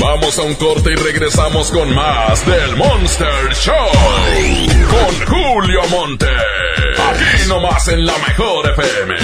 [0.00, 3.74] Vamos a un corte y regresamos con más del Monster Show.
[4.90, 6.26] Con Julio Monte.
[6.26, 9.14] Aquí nomás en la mejor FM.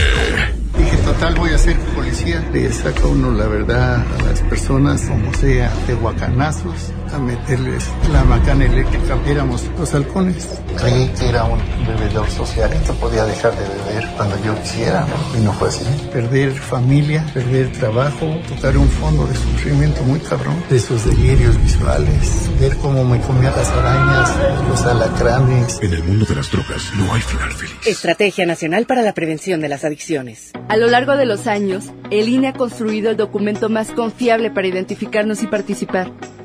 [0.79, 2.43] Dije, total, voy a ser policía.
[2.53, 8.65] Le saca uno la verdad a las personas, como sea, de guacanazos, meterles la macana
[8.65, 9.19] eléctrica.
[9.27, 10.49] Éramos los halcones.
[10.77, 15.07] Creí que era un bebedor social, que podía dejar de beber cuando yo quisiera,
[15.37, 15.85] y no fue así.
[16.13, 22.51] Perder familia, perder trabajo, tocar un fondo de sufrimiento muy cabrón, de esos delirios visuales,
[22.61, 24.37] ver cómo me comía las arañas,
[24.69, 25.79] los alacranes.
[25.83, 27.75] En el mundo de las drogas no hay final feliz.
[27.87, 30.53] Estrategia Nacional para la Prevención de las Adicciones.
[30.69, 34.67] A lo largo de los años, el INE ha construido el documento más confiable para
[34.67, 36.13] identificarnos y participar.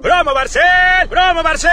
[0.00, 0.62] ¡Promo Barcel!
[1.10, 1.70] ¡Promo Barcel!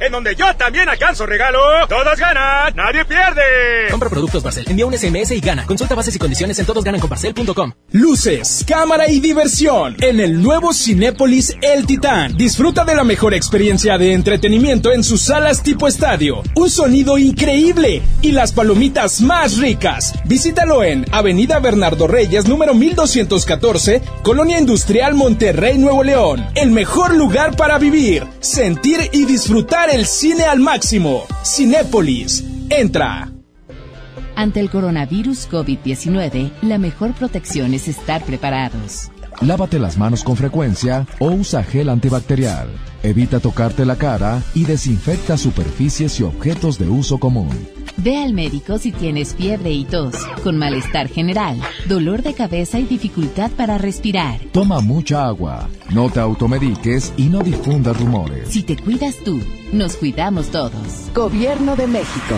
[0.00, 1.60] En donde yo también alcanzo regalo.
[1.88, 3.88] Todos ganan, nadie pierde.
[3.90, 5.66] Compra productos Barcel, envía un SMS y gana.
[5.66, 7.72] Consulta bases y condiciones en todosgananconbarcel.com.
[7.92, 12.36] Luces, cámara y diversión en el nuevo Cinépolis El Titán.
[12.36, 16.42] Disfruta de la mejor experiencia de entretenimiento en sus salas tipo estadio.
[16.56, 20.14] Un sonido increíble y las palomitas más ricas.
[20.24, 26.46] Visítalo en Avenida Bernardo Reyes, número 1214, Colonia Industrial Monterrey, Nuevo León.
[26.54, 31.24] El mejor lugar para vivir, sentir y disfrutar el cine al máximo.
[31.44, 33.30] Cinépolis, entra.
[34.34, 39.10] Ante el coronavirus COVID-19, la mejor protección es estar preparados.
[39.42, 42.70] Lávate las manos con frecuencia o usa gel antibacterial.
[43.02, 47.50] Evita tocarte la cara y desinfecta superficies y objetos de uso común.
[47.96, 52.84] Ve al médico si tienes fiebre y tos, con malestar general, dolor de cabeza y
[52.84, 54.40] dificultad para respirar.
[54.52, 58.48] Toma mucha agua, no te automediques y no difundas rumores.
[58.48, 59.40] Si te cuidas tú,
[59.72, 61.10] nos cuidamos todos.
[61.14, 62.36] Gobierno de México.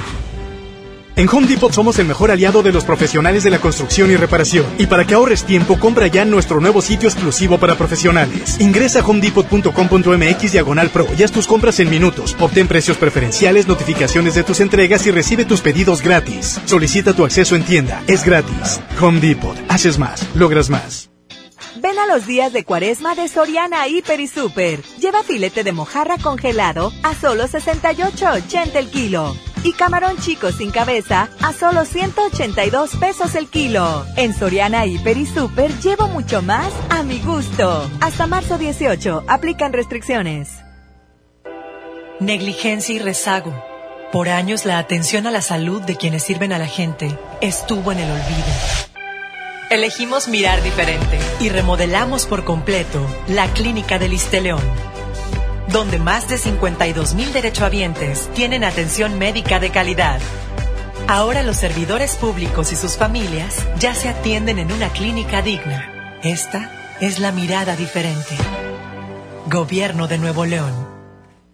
[1.15, 4.65] En Home Depot somos el mejor aliado de los profesionales de la construcción y reparación.
[4.79, 8.59] Y para que ahorres tiempo, compra ya nuestro nuevo sitio exclusivo para profesionales.
[8.61, 12.35] Ingresa a homedepot.com.mx diagonal pro y haz tus compras en minutos.
[12.41, 16.59] Obtén precios preferenciales, notificaciones de tus entregas y recibe tus pedidos gratis.
[16.65, 18.03] Solicita tu acceso en tienda.
[18.07, 18.81] Es gratis.
[19.01, 19.57] Home Depot.
[19.69, 20.27] Haces más.
[20.35, 21.11] Logras más.
[21.77, 24.83] Ven a los días de cuaresma de Soriana Hiper y Super.
[24.99, 29.35] Lleva filete de mojarra congelado a solo 68.80 el kilo.
[29.65, 34.05] Y camarón chico sin cabeza a solo 182 pesos el kilo.
[34.17, 37.89] En Soriana Hiper y Super llevo mucho más a mi gusto.
[38.01, 39.25] Hasta marzo 18.
[39.29, 40.59] Aplican restricciones.
[42.19, 43.53] Negligencia y rezago.
[44.13, 48.01] Por años la atención a la salud de quienes sirven a la gente estuvo en
[48.01, 48.93] el olvido.
[49.71, 54.61] Elegimos mirar diferente y remodelamos por completo la clínica del León,
[55.73, 60.21] donde más de 52 mil derechohabientes tienen atención médica de calidad.
[61.09, 66.19] Ahora los servidores públicos y sus familias ya se atienden en una clínica digna.
[66.23, 66.71] Esta
[67.01, 68.37] es la mirada diferente.
[69.47, 70.92] Gobierno de Nuevo León.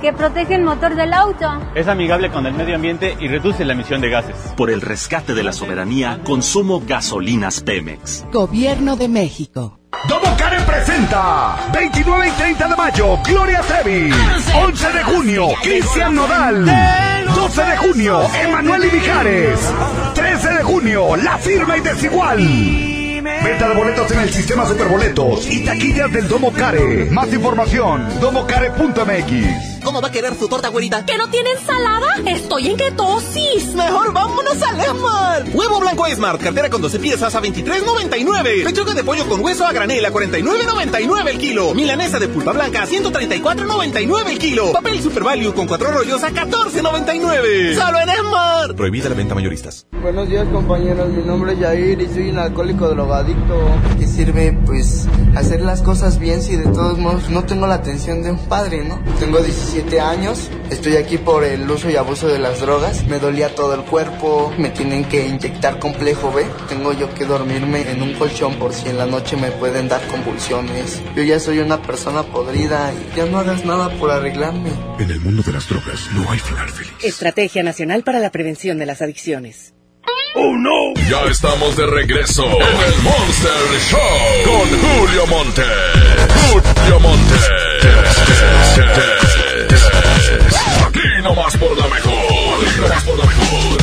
[0.00, 1.46] que protege el motor del auto.
[1.74, 4.36] Es amigable con el medio ambiente y reduce la emisión de gases.
[4.56, 8.24] Por el rescate de la soberanía, consumo gasolinas Pemex.
[8.32, 9.78] Gobierno de México.
[10.08, 14.10] Domo Karen presenta 29 y 30 de mayo Gloria Trevi
[14.54, 16.64] 11 de junio Cristian Nodal
[17.34, 19.60] 12 de junio Emanuel y Mijares
[20.14, 22.38] 13 de junio La Firma y Desigual
[23.22, 27.06] Venta de boletos en el sistema Superboletos y taquillas del Domo Care.
[27.10, 29.79] Más información, domocare.mx.
[29.84, 31.04] ¿Cómo va a querer su torta, güerita?
[31.06, 32.06] ¿Que no tiene ensalada?
[32.26, 33.74] Estoy en ketosis.
[33.74, 35.44] Mejor vámonos al Esmar.
[35.52, 38.64] Huevo blanco Smart, cartera con 12 piezas a 23.99.
[38.64, 41.74] Pechuga de pollo con hueso a granel a 49.99 el kilo.
[41.74, 44.72] Milanesa de pulpa blanca a 134.99 el kilo.
[44.72, 47.74] Papel Super Value con cuatro rollos a 14.99.
[47.76, 48.74] Solo en Esmar.
[48.74, 49.86] Prohibida la venta mayoristas.
[50.02, 51.08] Buenos días, compañeros.
[51.10, 53.54] Mi nombre es Jair y soy un alcohólico drogadicto.
[53.98, 58.22] ¿Qué sirve, pues, hacer las cosas bien si de todos modos no tengo la atención
[58.22, 59.00] de un padre, no?
[59.18, 59.38] Tengo
[59.70, 63.04] 17 años, estoy aquí por el uso y abuso de las drogas.
[63.06, 66.44] Me dolía todo el cuerpo, me tienen que inyectar complejo B.
[66.68, 70.04] Tengo yo que dormirme en un colchón por si en la noche me pueden dar
[70.08, 71.00] convulsiones.
[71.14, 74.70] Yo ya soy una persona podrida y ya no hagas nada por arreglarme.
[74.98, 76.92] En el mundo de las drogas no hay final feliz.
[77.04, 79.74] Estrategia Nacional para la Prevención de las Adicciones.
[80.34, 80.94] ¡Oh, no!
[81.08, 83.52] Ya estamos de regreso en el Monster
[83.88, 84.00] Show
[84.44, 85.62] con Julio Monte.
[86.50, 87.36] Julio Monte.
[90.86, 92.66] Aquí nomás por la mejor.
[92.66, 93.80] Aquí nomás por la mejor.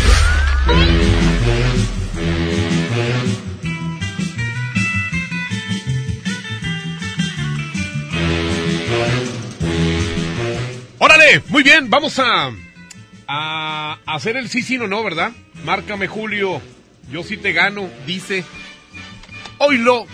[10.99, 12.51] Órale, muy bien, vamos a,
[13.27, 15.31] a hacer el sí, sí, no, no, ¿verdad?
[15.63, 16.61] Márcame Julio,
[17.11, 18.43] yo sí te gano, dice.
[19.59, 20.05] Oilo,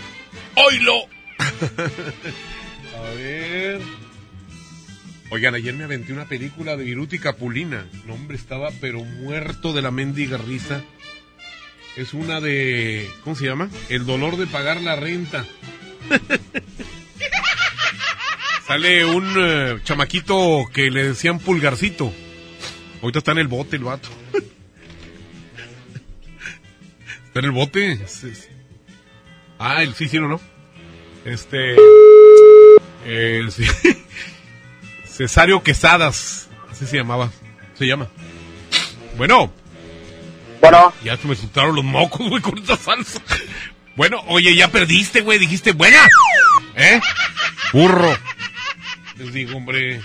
[0.56, 0.94] oilo.
[2.98, 4.03] a ver.
[5.30, 7.86] Oigan, ayer me aventé una película de Viruti Capulina.
[8.06, 10.82] No, hombre, estaba pero muerto de la mendiga risa.
[11.96, 13.10] Es una de.
[13.22, 13.70] ¿Cómo se llama?
[13.88, 15.46] El dolor de pagar la renta.
[18.66, 22.12] Sale un eh, chamaquito que le decían pulgarcito.
[23.02, 24.08] Ahorita está en el bote el vato.
[27.26, 28.00] está en el bote.
[29.58, 30.40] Ah, el sí, sí, no, no.
[31.24, 31.76] Este.
[33.06, 33.64] Eh, sí.
[35.14, 36.48] Cesario Quesadas.
[36.68, 37.30] Así se llamaba.
[37.74, 38.08] Se llama.
[39.16, 39.52] Bueno.
[40.60, 40.92] Bueno.
[41.04, 43.20] Ya se me soltaron los mocos, güey, con esa salsa.
[43.94, 45.38] Bueno, oye, ya perdiste, güey.
[45.38, 46.00] Dijiste, buena.
[46.74, 47.00] ¿Eh?
[47.72, 48.12] Burro.
[49.16, 50.02] Les digo, hombre.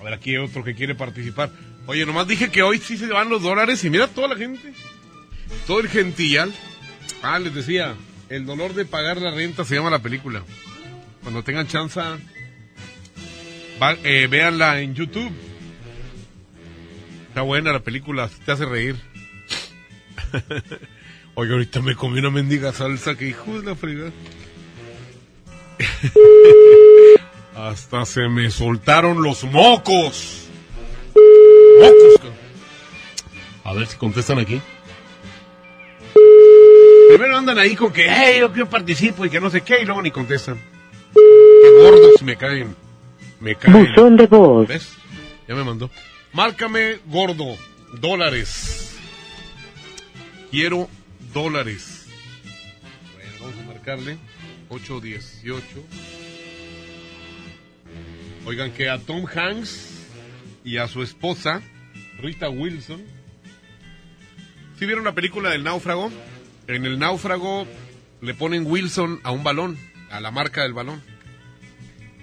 [0.00, 1.50] A ver, aquí hay otro que quiere participar.
[1.86, 4.72] Oye, nomás dije que hoy sí se van los dólares y mira toda la gente.
[5.66, 6.54] Todo el gentillal.
[7.22, 7.94] Ah, les decía,
[8.30, 10.42] el dolor de pagar la renta se llama la película.
[11.22, 12.00] Cuando tengan chance,
[13.82, 15.32] va, eh, véanla en YouTube.
[17.28, 18.96] Está buena la película, te hace reír.
[21.34, 24.10] Oye, ahorita me comí una mendiga salsa que hijo de la fregada.
[27.54, 30.48] Hasta se me soltaron los mocos.
[33.64, 34.60] A ver si contestan aquí.
[37.08, 39.84] Primero andan ahí con que, hey, yo quiero participo y que no sé qué, y
[39.84, 40.58] luego ni contestan.
[41.14, 42.85] Qué gordos me caen.
[43.40, 43.86] Me caen.
[43.86, 44.68] Buzón de voz.
[44.68, 44.92] ¿Ves?
[45.48, 45.90] Ya me mandó.
[46.32, 47.56] Márcame gordo.
[48.00, 48.96] Dólares.
[50.50, 50.88] Quiero
[51.32, 52.06] dólares.
[53.14, 54.18] Bueno, vamos a marcarle.
[54.68, 55.64] 818.
[58.46, 60.06] Oigan que a Tom Hanks
[60.64, 61.62] y a su esposa,
[62.18, 63.02] Rita Wilson,
[64.78, 66.10] ¿sí vieron la película del náufrago?
[66.68, 67.66] En el náufrago
[68.20, 69.78] le ponen Wilson a un balón,
[70.10, 71.02] a la marca del balón.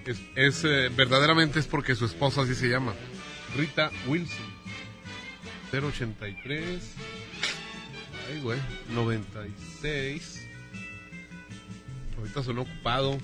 [0.06, 2.94] Es, es, eh, verdaderamente es porque su esposa así se llama.
[3.56, 4.54] Rita Wilson.
[5.72, 6.94] 083.
[8.30, 8.58] Ay, güey.
[8.90, 10.46] 96.
[12.18, 13.18] Ahorita sonó ocupado.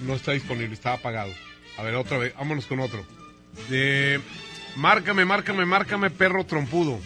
[0.00, 1.32] No está disponible, estaba apagado.
[1.76, 2.34] A ver, otra vez.
[2.36, 3.04] Vámonos con otro.
[3.70, 4.20] Eh,
[4.76, 7.00] márcame, márcame, márcame, perro trompudo.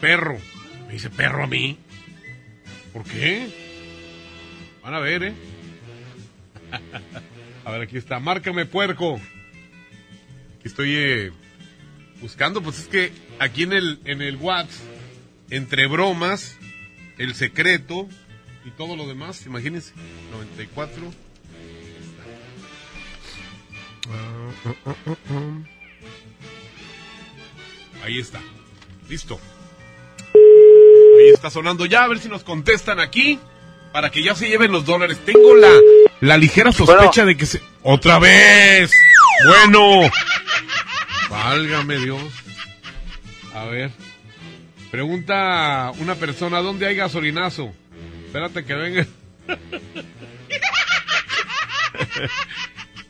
[0.00, 0.38] Perro.
[0.86, 1.78] Me dice perro a mí.
[2.92, 3.48] ¿Por qué?
[4.82, 5.34] Van a ver, ¿eh?
[7.64, 8.18] a ver, aquí está.
[8.20, 9.16] Márcame, puerco.
[10.58, 11.32] Aquí estoy eh,
[12.20, 14.86] buscando, pues es que aquí en el, en el WhatsApp,
[15.50, 16.56] entre bromas,
[17.18, 18.08] el secreto
[18.64, 19.92] y todo lo demás, imagínense.
[20.32, 21.12] 94.
[24.08, 25.80] Ah, ah, ah, ah, ah.
[28.04, 28.40] Ahí está.
[29.08, 29.38] Listo.
[30.34, 33.38] Ahí está sonando ya, a ver si nos contestan aquí.
[33.92, 35.18] Para que ya se lleven los dólares.
[35.24, 35.72] Tengo la,
[36.20, 37.60] la ligera sospecha de que se...
[37.82, 38.92] ¡Otra vez!
[39.46, 40.10] Bueno.
[41.28, 42.22] Válgame Dios.
[43.54, 43.90] A ver.
[44.90, 47.72] Pregunta una persona, ¿dónde hay gasolinazo?
[48.26, 49.06] Espérate que venga.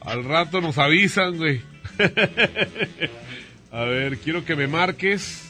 [0.01, 1.63] Al rato nos avisan, güey.
[3.73, 5.49] A ver, quiero que me marques.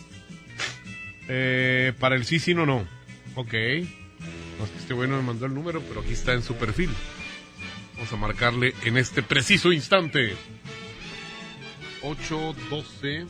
[1.28, 2.86] Eh, para el sí, sí, no, no.
[3.36, 3.54] Ok.
[4.60, 6.90] No este bueno me mandó el número, pero aquí está en su perfil.
[7.94, 10.36] Vamos a marcarle en este preciso instante.
[12.02, 13.26] 812.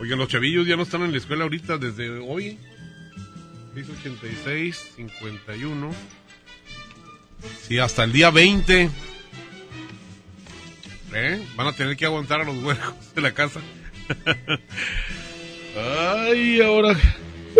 [0.00, 2.58] Oigan, los chavillos ya no están en la escuela ahorita desde hoy.
[3.74, 5.94] 686, 51.
[7.60, 8.90] Sí, hasta el día 20.
[11.14, 11.46] ¿Eh?
[11.56, 13.60] Van a tener que aguantar a los huercos de la casa.
[15.76, 16.96] Ay, ahora.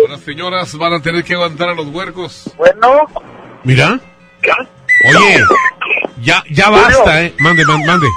[0.03, 2.51] Ahora, señoras, van a tener que aguantar a los huercos.
[2.57, 3.05] Bueno.
[3.63, 3.99] Mira.
[5.09, 5.39] Oye,
[6.21, 7.33] ya, ya basta, ¿eh?
[7.39, 8.07] Mande, man- mande.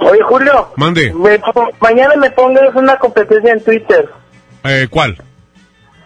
[0.00, 0.72] Oye, Julio.
[0.76, 1.12] Mande.
[1.12, 1.40] me
[1.80, 4.08] mañana me pongas una competencia en Twitter.
[4.64, 5.18] Eh, ¿Cuál?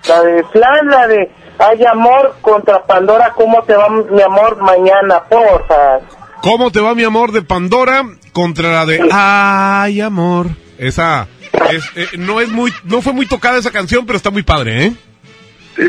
[0.09, 3.33] La de Flan, la de Hay Amor contra Pandora.
[3.37, 5.23] ¿Cómo te va mi amor mañana?
[5.29, 6.01] Porfa.
[6.43, 10.47] ¿Cómo te va mi amor de Pandora contra la de Ay, amor?
[10.79, 11.27] Esa
[11.71, 14.87] es, eh, no es muy, no fue muy tocada esa canción, pero está muy padre,
[14.87, 14.93] ¿eh?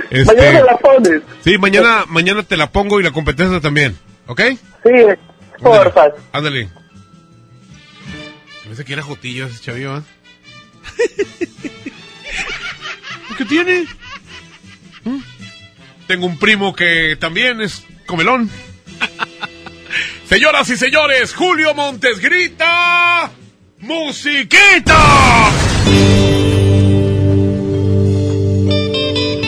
[0.09, 1.21] Este, Mañana la pones.
[1.43, 4.41] Sí, mañana, mañana te la pongo y la competencia también, ¿ok?
[4.83, 4.91] Sí,
[5.61, 6.09] porfa.
[6.31, 6.69] Ándale.
[8.63, 10.01] Parece que era Jotillo ese chavillo, ¿eh?
[13.37, 13.85] ¿Qué tiene?
[15.05, 15.19] ¿Mm?
[16.07, 18.49] Tengo un primo que también es comelón.
[20.29, 23.31] Señoras y señores, Julio Montes grita.
[23.81, 25.51] ¡Musiquita!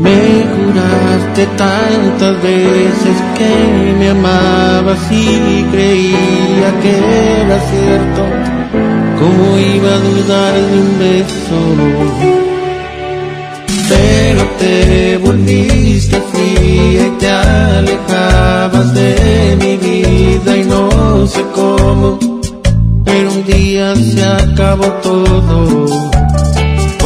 [0.00, 6.92] Me juraste tantas veces que me amabas y creía que
[7.40, 8.57] era cierto.
[9.20, 11.58] ¿Cómo iba a dudar de un beso?
[13.88, 22.18] Pero te volviste fría y te alejabas de mi vida y no sé cómo.
[23.04, 26.17] Pero un día se acabó todo.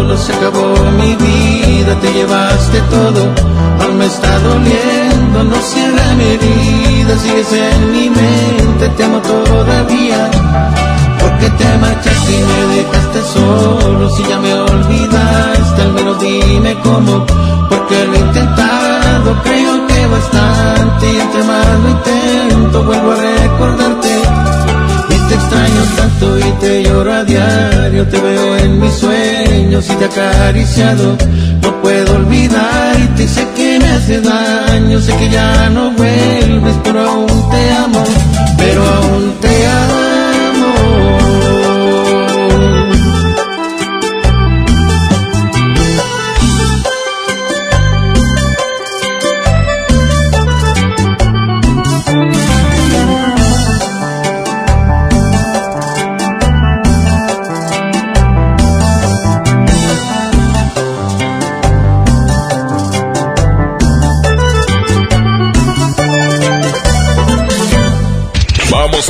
[0.00, 3.22] Solo, se acabó mi vida, te llevaste todo,
[3.82, 10.30] aún me está doliendo, no cierra mi herida, sigues en mi mente, te amo todavía.
[11.20, 17.26] Porque te marchaste y me dejaste solo, si ya me olvidaste, al menos dime cómo,
[17.68, 24.22] porque lo he intentado, creo que bastante, y entre más lo intento, vuelvo a recordarte.
[25.10, 29.02] Y te extraño tanto y te lloro a diario, te veo en mis
[29.82, 31.16] sueños y te he acariciado.
[31.62, 37.50] No puedo olvidarte sé que me hace daño, sé que ya no vuelves, pero aún
[37.50, 38.04] te amo,
[38.56, 39.89] pero aún te amo.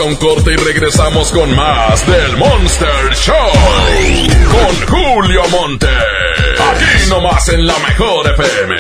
[0.01, 3.35] A un corte y regresamos con más del Monster Show.
[4.51, 5.87] Con Julio Monte.
[5.87, 8.77] Aquí nomás en la mejor FM.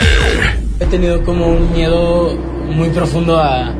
[0.80, 2.34] He tenido como un miedo
[2.66, 3.74] muy profundo a,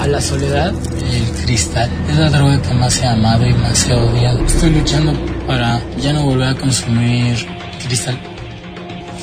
[0.00, 0.72] a la soledad.
[0.72, 4.44] El cristal es la droga que más he amado y más he odiado.
[4.44, 5.12] Estoy luchando
[5.46, 7.46] para ya no volver a consumir
[7.86, 8.18] cristal.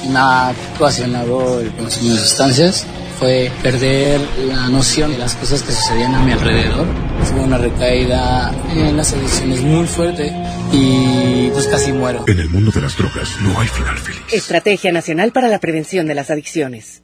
[0.10, 2.88] Me ha ocasionado el consumo de sustancias
[3.20, 6.88] fue perder la noción de las cosas que sucedían a mi alrededor.
[7.30, 10.34] Tuve una recaída en las adicciones muy fuerte
[10.74, 12.26] y pues casi muero.
[12.28, 14.22] En el mundo de las drogas no hay final feliz.
[14.32, 17.04] Estrategia Nacional para la Prevención de las Adicciones.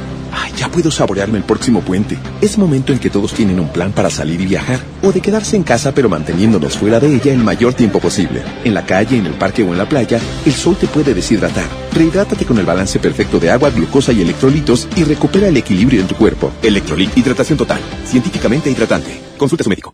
[0.71, 2.17] Puedo saborearme el próximo puente.
[2.41, 5.55] Es momento en que todos tienen un plan para salir y viajar, o de quedarse
[5.55, 8.41] en casa pero manteniéndonos fuera de ella el mayor tiempo posible.
[8.63, 11.65] En la calle, en el parque o en la playa, el sol te puede deshidratar.
[11.93, 16.07] Rehidrátate con el balance perfecto de agua, glucosa y electrolitos y recupera el equilibrio en
[16.07, 16.51] tu cuerpo.
[16.63, 19.19] Electrolit, hidratación total, científicamente hidratante.
[19.37, 19.93] Consulta a su médico.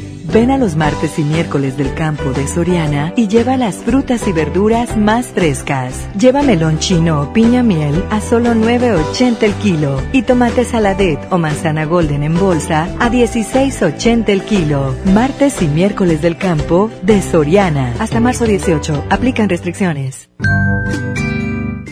[0.25, 4.31] Ven a los martes y miércoles del campo de Soriana y lleva las frutas y
[4.31, 6.07] verduras más frescas.
[6.17, 11.37] Lleva melón chino o piña miel a solo 9.80 el kilo y tomate saladet o
[11.37, 14.95] manzana golden en bolsa a 16.80 el kilo.
[15.13, 17.93] Martes y miércoles del campo de Soriana.
[17.99, 19.05] Hasta marzo 18.
[19.09, 20.29] Aplican restricciones.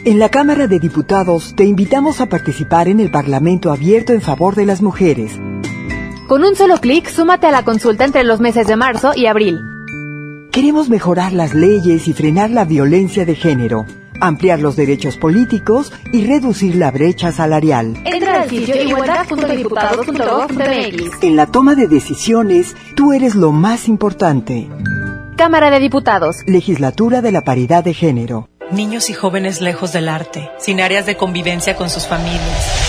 [0.06, 4.56] En la Cámara de Diputados te invitamos a participar en el Parlamento Abierto en favor
[4.56, 5.40] de las mujeres.
[6.30, 9.62] Con un solo clic, súmate a la consulta entre los meses de marzo y abril.
[10.52, 13.88] Queremos mejorar las leyes y frenar la violencia de género,
[14.22, 17.96] ampliar los derechos políticos y reducir la brecha salarial.
[18.06, 21.24] Entra al sitio igualdad.diputados.gov.mx.
[21.24, 24.70] En la toma de decisiones, tú eres lo más importante.
[25.36, 26.36] Cámara de Diputados.
[26.46, 28.50] Legislatura de la Paridad de Género.
[28.70, 32.89] Niños y jóvenes lejos del arte, sin áreas de convivencia con sus familias.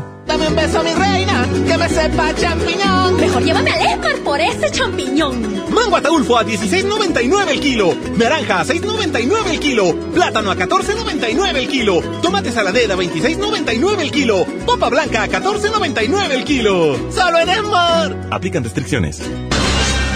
[0.51, 3.15] Un beso, mi reina, que me sepa champiñón.
[3.15, 5.63] Mejor llévame al Esmar por ese champiñón.
[5.73, 7.95] Mango ataulfo a 16.99 el kilo.
[8.17, 9.95] Naranja a 6.99 el kilo.
[10.13, 12.01] Plátano a 14.99 el kilo.
[12.21, 14.45] Tomate saladera a 26.99 el kilo.
[14.65, 16.97] Popa blanca a 14.99 el kilo.
[17.09, 18.17] ¡Solo en Esmar!
[18.29, 19.21] Aplican restricciones.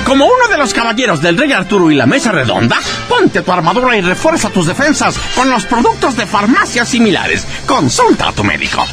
[0.06, 3.96] Como uno de los caballeros del Rey Arturo y la Mesa Redonda, ponte tu armadura
[3.96, 7.48] y refuerza tus defensas con los productos de farmacias similares.
[7.66, 8.84] Consulta a tu médico.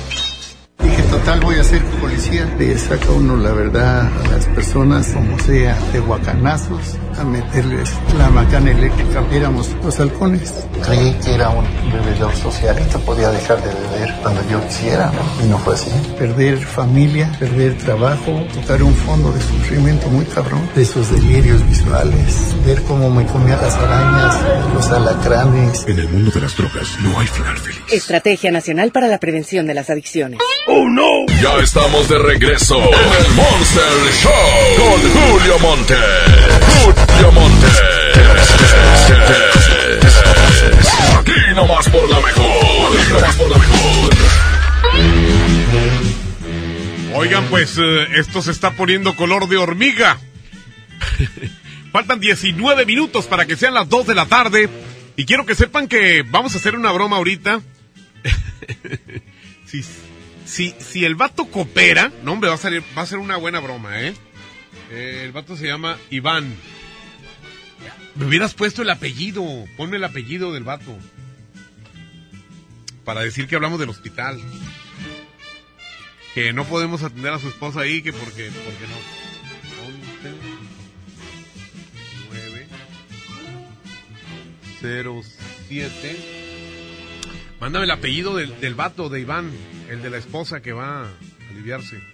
[1.25, 2.53] Total, voy a ser policía.
[2.59, 8.29] Le saca uno la verdad a las personas, como sea, de guacanazos, a meterles la
[8.29, 9.23] macana eléctrica.
[9.31, 10.53] Éramos los halcones.
[10.85, 15.45] Creí que era un bebedor socialista, podía dejar de beber cuando yo quisiera, ¿no?
[15.45, 15.93] Y no fue así.
[16.19, 22.57] Perder familia, perder trabajo, tocar un fondo de sufrimiento muy cabrón, de esos delirios visuales,
[22.67, 24.39] ver cómo me comía las arañas,
[24.75, 25.85] los alacranes.
[25.87, 27.81] En el mundo de las drogas no hay final feliz.
[27.93, 30.41] Estrategia Nacional para la Prevención de las Adicciones.
[30.67, 31.12] ¡Oh, no!
[31.41, 34.33] Ya estamos de regreso en el Monster Show
[34.79, 35.97] con Julio Monte.
[36.85, 37.67] Julio Monte.
[41.19, 42.99] Aquí nomás por la mejor.
[42.99, 44.15] Aquí nomás por la mejor.
[47.15, 50.19] Oigan, pues eh, esto se está poniendo color de hormiga.
[51.93, 54.69] Faltan 19 minutos para que sean las 2 de la tarde.
[55.17, 57.61] Y quiero que sepan que vamos a hacer una broma ahorita.
[59.67, 59.85] si,
[60.45, 63.61] si, si el vato coopera, no hombre, va a, salir, va a ser una buena
[63.61, 64.15] broma, ¿eh?
[64.91, 66.55] Eh, El vato se llama Iván.
[68.15, 69.43] Me hubieras puesto el apellido.
[69.77, 70.99] Ponme el apellido del vato.
[73.05, 74.41] Para decir que hablamos del hospital.
[76.35, 78.97] Que no podemos atender a su esposa ahí, que porque, porque no.
[79.87, 80.37] 11
[82.31, 82.67] 9
[84.81, 86.43] 07
[87.61, 89.51] Mándame el apellido del, del vato de Iván,
[89.93, 91.09] el de la esposa que va a
[91.51, 92.01] aliviarse.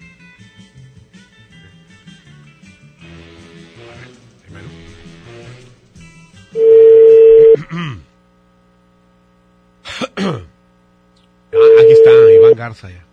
[11.50, 13.04] Ah, aquí está, Iván Garza ya.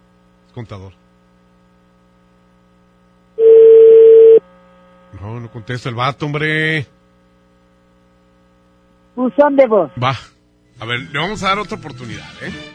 [0.48, 0.94] Es contador.
[5.20, 6.86] No, no contesta el vato, hombre.
[9.16, 9.92] Buzón de voz.
[10.02, 10.16] Va.
[10.80, 12.75] A ver, le vamos a dar otra oportunidad, ¿eh?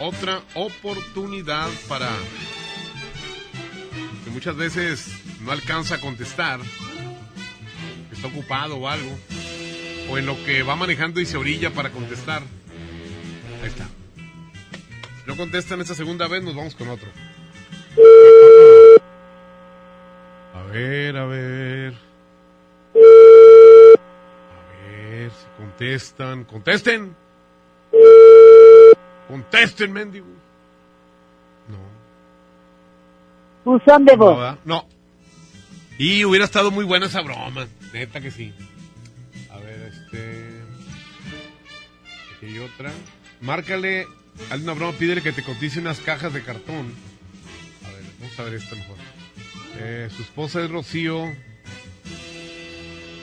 [0.00, 2.08] Otra oportunidad para...
[4.24, 5.08] Que muchas veces
[5.40, 6.60] no alcanza a contestar.
[8.12, 9.18] Está ocupado o algo.
[10.08, 12.42] O en lo que va manejando y se orilla para contestar.
[13.62, 13.84] Ahí está.
[13.84, 17.08] Si no contestan esta segunda vez, nos vamos con otro.
[20.54, 21.94] A ver, a ver.
[24.54, 26.44] A ver si contestan.
[26.44, 27.16] ¡Contesten!
[29.28, 30.26] ¡Contesten, mendigo!
[33.64, 34.58] Buzón de No, voz.
[34.64, 34.88] No.
[35.98, 37.66] Y hubiera estado muy buena esa broma.
[37.92, 38.54] Neta que sí.
[39.50, 40.62] A ver, este.
[42.36, 42.90] Aquí hay otra.
[43.40, 44.06] Márcale.
[44.50, 46.94] Hazle una broma, pídele que te cotice unas cajas de cartón.
[47.84, 48.96] A ver, vamos a ver esta mejor.
[49.80, 51.24] Eh, su esposa es Rocío.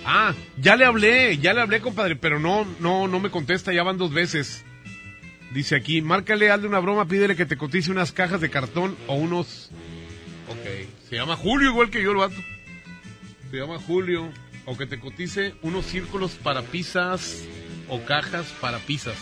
[0.06, 3.82] Ah, ya le hablé, ya le hablé, compadre, pero no, no, no me contesta, ya
[3.82, 4.64] van dos veces.
[5.56, 9.16] Dice aquí, márcale, hazle una broma, pídele que te cotice unas cajas de cartón o
[9.16, 9.72] unos...
[10.50, 12.36] Ok, se llama Julio igual que yo el vato.
[13.50, 14.30] Se llama Julio.
[14.66, 17.46] O que te cotice unos círculos para pizzas
[17.88, 19.16] o cajas para pizzas.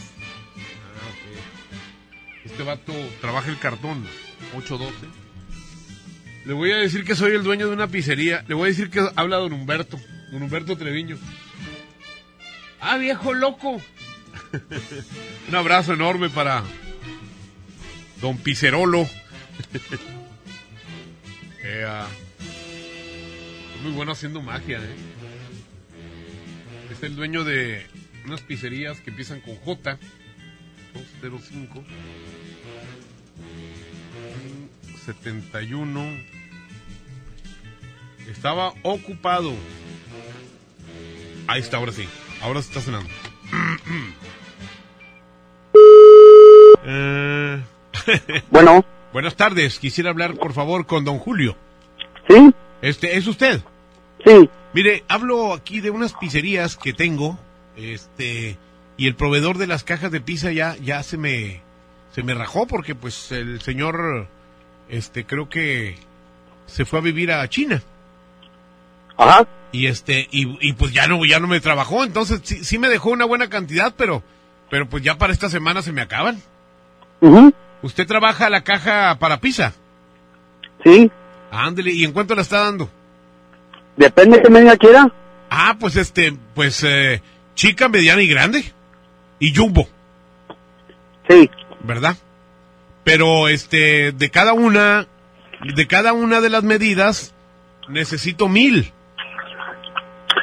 [0.58, 1.12] Ah.
[2.46, 4.04] Este vato trabaja el cartón,
[4.58, 5.06] 812.
[6.46, 8.44] Le voy a decir que soy el dueño de una pizzería.
[8.48, 10.00] Le voy a decir que habla don Humberto,
[10.32, 11.16] don Humberto Treviño.
[12.82, 13.80] Ah, viejo loco.
[15.50, 16.64] Un abrazo enorme para
[18.22, 19.08] don Picerolo.
[21.66, 22.10] Eh, ah,
[23.84, 24.96] muy bueno haciendo magia, ¿eh?
[26.92, 27.88] Es el dueño de
[28.26, 29.98] unas pizzerías que empiezan con J.
[30.94, 31.86] 205
[35.06, 36.18] 71
[38.30, 39.54] Estaba ocupado.
[41.48, 42.08] Ahí está, ahora sí.
[42.42, 43.10] Ahora se está cenando.
[46.86, 47.64] Eh,
[48.52, 49.78] Bueno, Buenas tardes.
[49.78, 51.56] Quisiera hablar, por favor, con don Julio.
[52.28, 52.52] ¿sí?
[52.82, 53.62] Este, ¿es usted?
[54.26, 54.50] Sí.
[54.74, 57.38] Mire, hablo aquí de unas pizzerías que tengo,
[57.78, 58.58] este,
[58.98, 61.62] y el proveedor de las cajas de pizza ya, ya se me,
[62.12, 64.28] se me rajó porque, pues, el señor,
[64.90, 65.96] este, creo que
[66.66, 67.84] se fue a vivir a China.
[69.16, 69.48] Ajá.
[69.72, 72.90] Y este, y, y pues ya no, ya no me trabajó, entonces sí, sí me
[72.90, 74.24] dejó una buena cantidad, pero,
[74.72, 76.42] pero pues ya para esta semana se me acaban.
[77.22, 77.54] Ujú.
[77.82, 79.74] ¿Usted trabaja la caja para pizza?
[80.84, 81.12] Sí.
[81.52, 82.90] Ándele, ¿y en cuánto la está dando?
[83.96, 85.12] Depende que medida quiera.
[85.50, 87.22] Ah, pues este, pues eh,
[87.56, 88.74] chica, mediana y grande.
[89.40, 89.88] Y jumbo.
[91.30, 91.50] Sí.
[91.84, 92.18] ¿Verdad?
[93.04, 95.08] Pero este, de cada una,
[95.76, 97.34] de cada una de las medidas,
[97.90, 98.92] necesito mil.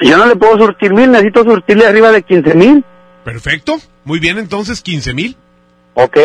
[0.03, 2.85] Yo no le puedo surtir mil, necesito surtirle arriba de 15 mil.
[3.25, 3.79] Perfecto.
[4.05, 5.37] Muy bien, entonces, quince mil.
[5.95, 6.17] Ok.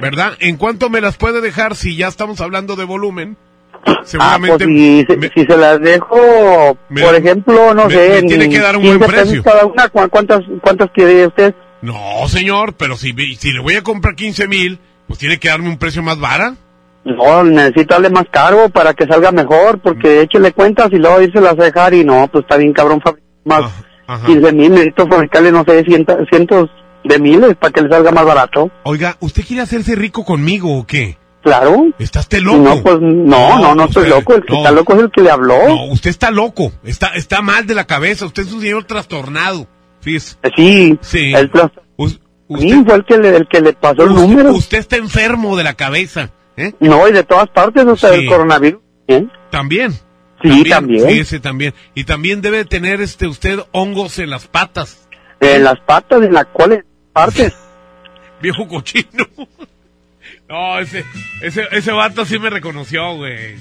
[0.00, 0.32] ¿Verdad?
[0.40, 3.36] ¿En cuánto me las puede dejar si ya estamos hablando de volumen?
[3.72, 4.64] Ah, pues Seguramente.
[4.64, 8.50] si, se- si se las dejo, Me- por ejemplo, no me- sé, me tiene en
[8.50, 9.42] que dar un 15 buen precio.
[9.42, 11.54] Cada una, ¿cu- ¿cuántas, cuántas quiere usted?
[11.82, 15.68] No, señor, pero si, si le voy a comprar quince mil, pues tiene que darme
[15.68, 16.56] un precio más barato.
[17.04, 21.40] No, necesito darle más cargo para que salga mejor, porque échele cuentas y luego irse
[21.40, 23.70] las a dejar y no, pues está bien cabrón fabricar más
[24.08, 24.26] Ajá.
[24.26, 26.68] 15 mil, necesito fabricarle, no sé, cientos, cientos
[27.06, 28.70] de miles para que le salga más barato.
[28.84, 31.18] Oiga, ¿usted quiere hacerse rico conmigo o qué?
[31.42, 31.86] Claro.
[31.98, 32.58] ¿Está usted loco?
[32.58, 34.58] No, pues no, no, no, estoy usted- loco, el que no.
[34.58, 35.68] está loco es el que le habló.
[35.68, 39.68] No, usted está loco, está, está mal de la cabeza, usted es un señor trastornado.
[40.00, 40.36] Fíjese.
[40.56, 41.32] Sí, Sí.
[41.34, 42.20] el tras- Us-
[42.58, 44.52] Sí, fue el que le, el que le pasó el Usted- número.
[44.52, 46.72] Usted está enfermo de la cabeza, ¿eh?
[46.80, 48.20] No, y de todas partes, o sea, Sí.
[48.20, 48.80] el coronavirus.
[49.08, 49.26] ¿eh?
[49.50, 49.92] También.
[50.42, 51.08] Sí, también.
[51.08, 51.74] Sí, ese también.
[51.94, 55.08] Y también debe tener este usted hongos en las patas.
[55.40, 56.84] En las patas, en las cuales
[57.16, 57.54] partes.
[58.40, 59.26] Viejo cochino.
[60.48, 61.04] No, ese,
[61.40, 63.56] ese, ese vato sí me reconoció, güey.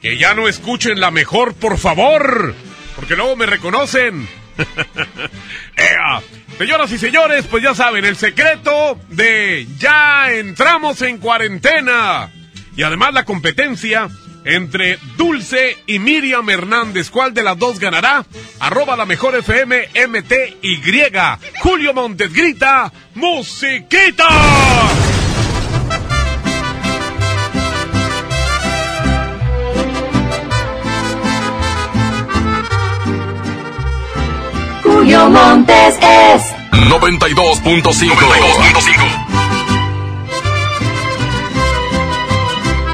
[0.00, 2.54] Que ya no escuchen la mejor, por favor.
[2.96, 4.26] Porque luego me reconocen.
[5.76, 6.22] Ea.
[6.56, 12.30] Señoras y señores, pues ya saben, el secreto de ya entramos en cuarentena.
[12.76, 14.08] Y además la competencia
[14.44, 17.10] entre Dulce y Miriam Hernández.
[17.10, 18.24] ¿Cuál de las dos ganará?
[18.60, 20.80] Arroba la mejor FM MTY.
[21.60, 24.28] Julio Montes grita, ¡Musiquita!
[34.82, 36.42] Julio Montes es
[36.72, 39.19] 92.5.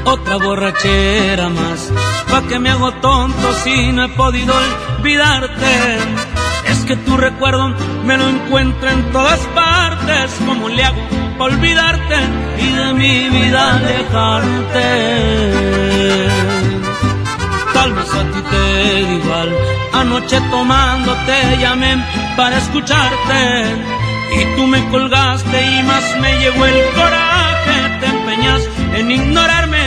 [0.09, 1.91] Otra borrachera más,
[2.31, 4.53] pa' que me hago tonto si no he podido
[4.99, 5.97] olvidarte.
[6.65, 7.75] Es que tu recuerdo
[8.05, 11.01] me lo encuentro en todas partes, como le hago
[11.37, 12.15] pa' olvidarte
[12.57, 14.87] y de mi vida alejarte.
[17.73, 19.49] Tal vez a ti te igual,
[19.91, 22.01] anoche tomando te llamé
[22.37, 23.65] para escucharte.
[24.39, 28.61] Y tú me colgaste y más me llegó el coraje, te empeñas
[28.93, 29.86] en ignorarme,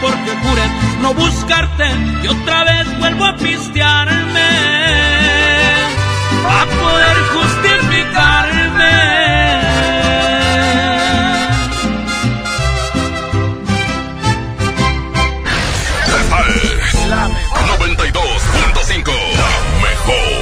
[0.00, 0.62] porque juré
[1.00, 1.86] no buscarte
[2.22, 4.50] y otra vez vuelvo a pistearme
[6.46, 8.70] a poder justificarme.
[17.08, 19.12] La 92.5.
[19.36, 19.50] La
[19.82, 20.39] mejor.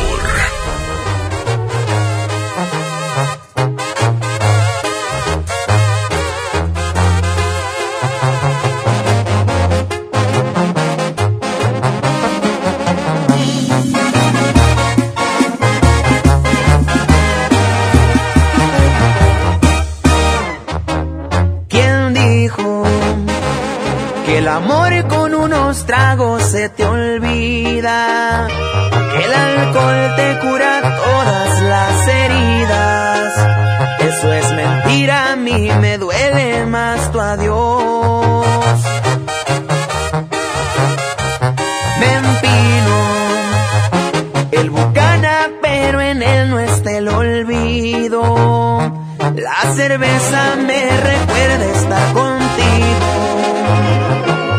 [49.98, 53.06] Cerveza me recuerda estar contigo.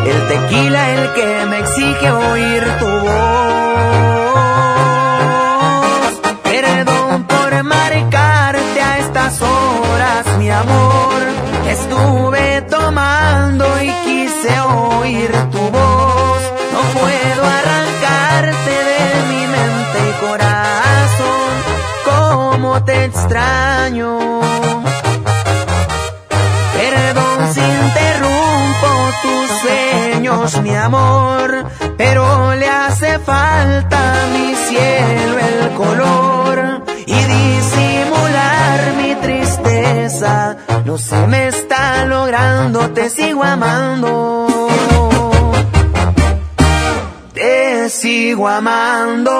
[0.06, 3.10] El tequila el que me exige oír tu voz.
[6.42, 11.22] Perdón por marcarte a estas horas, mi amor.
[11.68, 16.42] Estuve tomando y quise oír tu voz.
[16.74, 21.52] No puedo arrancarte de mi mente y corazón.
[22.04, 24.29] Cómo te extraño.
[33.30, 34.00] Falta
[34.34, 36.56] mi cielo el color
[37.06, 40.56] y disimular mi tristeza.
[40.84, 44.46] No se me está logrando, te sigo amando.
[47.32, 49.38] Te sigo amando.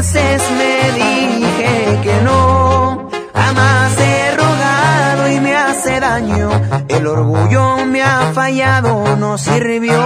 [0.00, 3.10] Veces me dije que no.
[3.34, 6.48] Jamás he rogado y me hace daño.
[6.88, 10.00] El orgullo me ha fallado, no sirvió.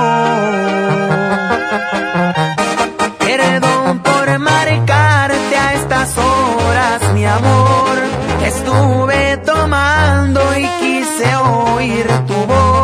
[3.20, 7.96] Perdón por marcarte a estas horas, mi amor.
[8.44, 12.84] Estuve tomando y quise oír tu voz.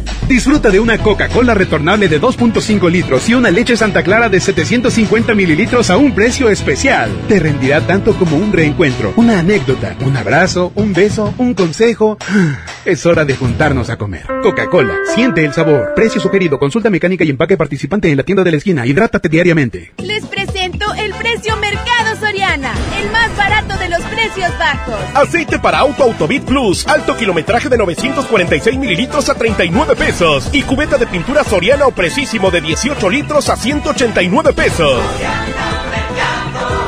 [0.31, 5.35] Disfruta de una Coca-Cola retornable de 2.5 litros y una leche Santa Clara de 750
[5.35, 7.11] mililitros a un precio especial.
[7.27, 12.17] Te rendirá tanto como un reencuentro, una anécdota, un abrazo, un beso, un consejo.
[12.83, 14.25] Es hora de juntarnos a comer.
[14.41, 15.93] Coca-Cola, siente el sabor.
[15.95, 18.87] Precio sugerido, consulta mecánica y empaque participante en la tienda de la esquina.
[18.87, 19.91] Hidrátate diariamente.
[19.99, 24.95] Les presento el precio Mercado Soriana, el más barato de los precios bajos.
[25.13, 30.20] Aceite para auto Autobit Plus, alto kilometraje de 946 mililitros a 39 pesos.
[30.53, 35.01] Y cubeta de pintura Soriana o Precisimo de 18 litros a 189 pesos.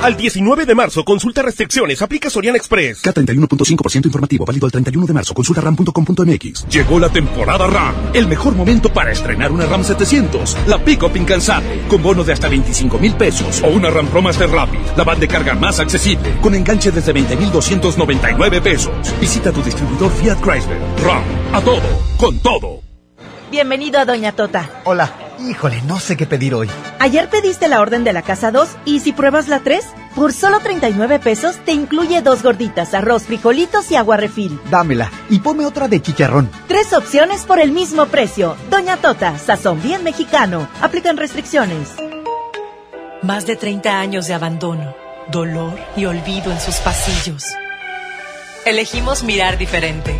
[0.03, 3.03] Al 19 de marzo, consulta restricciones, aplica Soriana Express.
[3.03, 5.33] K31.5% informativo, válido al 31 de marzo.
[5.33, 6.67] Consulta ram.com.mx.
[6.67, 11.87] Llegó la temporada RAM, el mejor momento para estrenar una RAM 700, la pick-up incansable,
[11.87, 15.19] con bono de hasta 25 mil pesos, o una RAM Pro Master Rapid, la van
[15.19, 18.93] de carga más accesible, con enganche desde 20,299 pesos.
[19.19, 20.79] Visita tu distribuidor Fiat Chrysler.
[21.03, 21.81] RAM, a todo,
[22.17, 22.82] con todo.
[23.53, 24.67] Bienvenido a Doña Tota.
[24.83, 25.13] Hola.
[25.47, 26.67] Híjole, no sé qué pedir hoy.
[26.97, 29.85] Ayer pediste la orden de la casa 2 y si pruebas la 3,
[30.15, 34.59] por solo 39 pesos te incluye dos gorditas, arroz, frijolitos y agua refil.
[34.71, 36.49] Dámela y ponme otra de chicharrón.
[36.67, 38.57] Tres opciones por el mismo precio.
[38.71, 40.67] Doña Tota, sazón bien mexicano.
[40.81, 41.89] Aplican restricciones.
[43.21, 44.95] Más de 30 años de abandono,
[45.31, 47.43] dolor y olvido en sus pasillos.
[48.65, 50.19] Elegimos mirar diferente.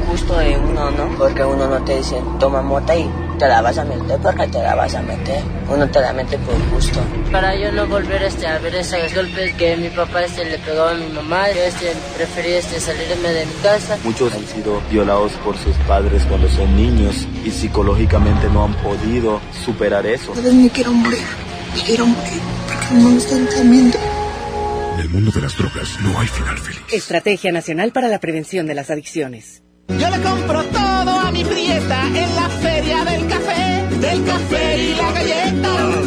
[0.00, 1.18] gusto de uno, ¿no?
[1.18, 4.62] Porque uno no te dice, toma mota y te la vas a meter porque te
[4.62, 5.42] la vas a meter.
[5.68, 7.00] Uno te la mete por gusto.
[7.32, 10.92] Para yo no volver este, a ver esos golpes que mi papá este, le pegaba
[10.92, 13.98] a mi mamá, yo este, preferí este, salirme de mi casa.
[14.04, 19.40] Muchos han sido violados por sus padres cuando son niños y psicológicamente no han podido
[19.64, 20.32] superar eso.
[20.32, 21.24] A veces me quiero morir,
[21.74, 23.98] me quiero morir porque no me están temiendo.
[24.94, 26.80] En el mundo de las drogas no hay final feliz.
[26.92, 29.63] Estrategia Nacional para la Prevención de las Adicciones.
[29.88, 34.94] Yo le compro todo a mi prieta en la feria del café, del café y
[34.94, 36.02] la galleta.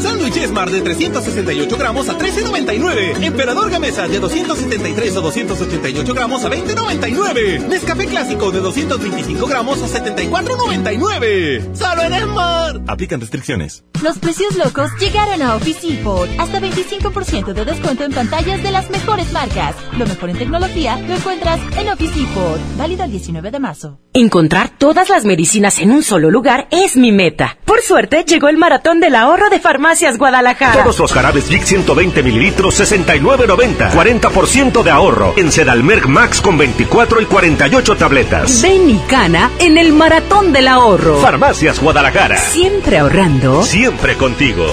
[0.46, 3.24] Smart de 368 gramos a 13.99.
[3.24, 7.68] Emperador Gamesa de 273 o 288 gramos a 20.99.
[7.68, 11.76] Nescafé Clásico de 225 gramos a 74.99.
[11.76, 12.90] Solo en Smart.
[12.90, 13.84] Aplican restricciones.
[14.04, 16.30] Los precios locos llegaron a Office Depot.
[16.38, 19.76] Hasta 25% de descuento en pantallas de las mejores marcas.
[19.98, 22.60] Lo mejor en tecnología lo encuentras en Office Depot.
[22.78, 24.00] Válido el 19 de marzo.
[24.14, 27.58] Encontrar todas las medicinas en un solo lugar es mi meta.
[27.66, 30.27] Por suerte, llegó el maratón del ahorro de Farmacias Guadalajara.
[30.74, 33.92] Todos los jarabes Vic 120 mililitros, 69.90.
[33.92, 35.34] 40% de ahorro.
[35.38, 38.62] En Sedalmerc Max con 24 y 48 tabletas.
[38.62, 41.22] Ven y cana en el maratón del ahorro.
[41.22, 42.38] Farmacias Guadalajara.
[42.38, 43.64] Siempre ahorrando.
[43.64, 44.66] Siempre contigo.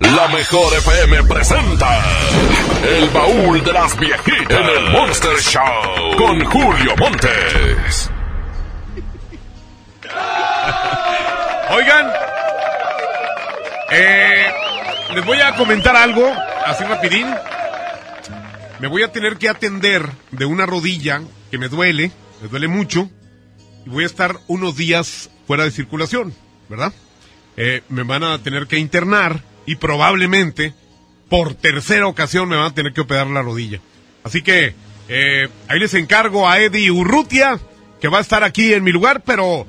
[0.00, 2.00] La mejor FM presenta
[2.82, 8.10] El baúl de las viejitas en el Monster Show con Julio Montes.
[11.70, 12.12] Oigan,
[13.92, 14.46] eh,
[15.14, 16.32] les voy a comentar algo,
[16.66, 17.26] así rapidín.
[18.80, 22.10] Me voy a tener que atender de una rodilla que me duele,
[22.40, 23.10] me duele mucho,
[23.84, 26.34] y voy a estar unos días fuera de circulación,
[26.68, 26.92] ¿verdad?
[27.56, 30.74] Eh, me van a tener que internar y probablemente
[31.28, 33.80] por tercera ocasión me van a tener que operar la rodilla.
[34.24, 34.74] Así que
[35.08, 37.58] eh, ahí les encargo a Eddie Urrutia,
[38.00, 39.66] que va a estar aquí en mi lugar, pero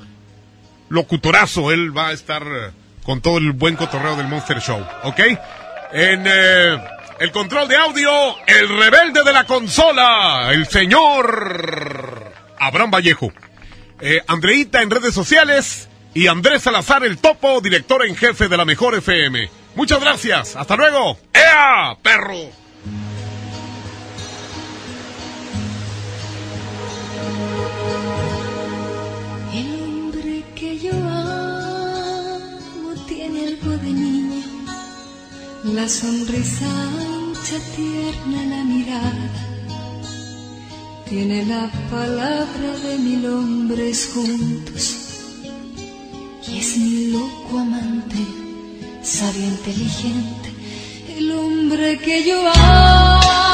[0.90, 2.44] locutorazo, él va a estar
[3.04, 5.20] con todo el buen cotorreo del Monster Show, ¿ok?
[5.92, 6.78] En eh,
[7.20, 8.12] el control de audio,
[8.48, 13.32] el rebelde de la consola, el señor Abraham Vallejo.
[14.02, 18.66] Eh, Andreita en redes sociales y Andrés Salazar, el topo, director en jefe de la
[18.66, 19.50] Mejor FM.
[19.76, 21.18] Muchas gracias, hasta luego.
[21.34, 22.63] ¡Ea, perro!
[35.64, 39.30] La sonrisa ancha, tierna, la mirada
[41.08, 44.98] tiene la palabra de mil hombres juntos.
[46.48, 48.18] Y es mi loco amante,
[49.04, 50.50] sabio inteligente,
[51.18, 53.53] el hombre que yo amo.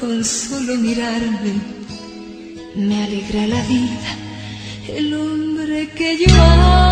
[0.00, 1.52] con solo mirarme
[2.74, 4.16] me alegra la vida,
[4.88, 6.91] el hombre que yo amo.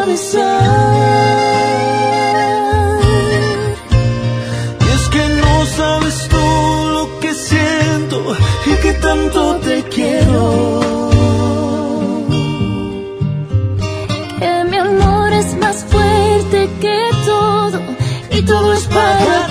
[18.41, 19.50] feitos para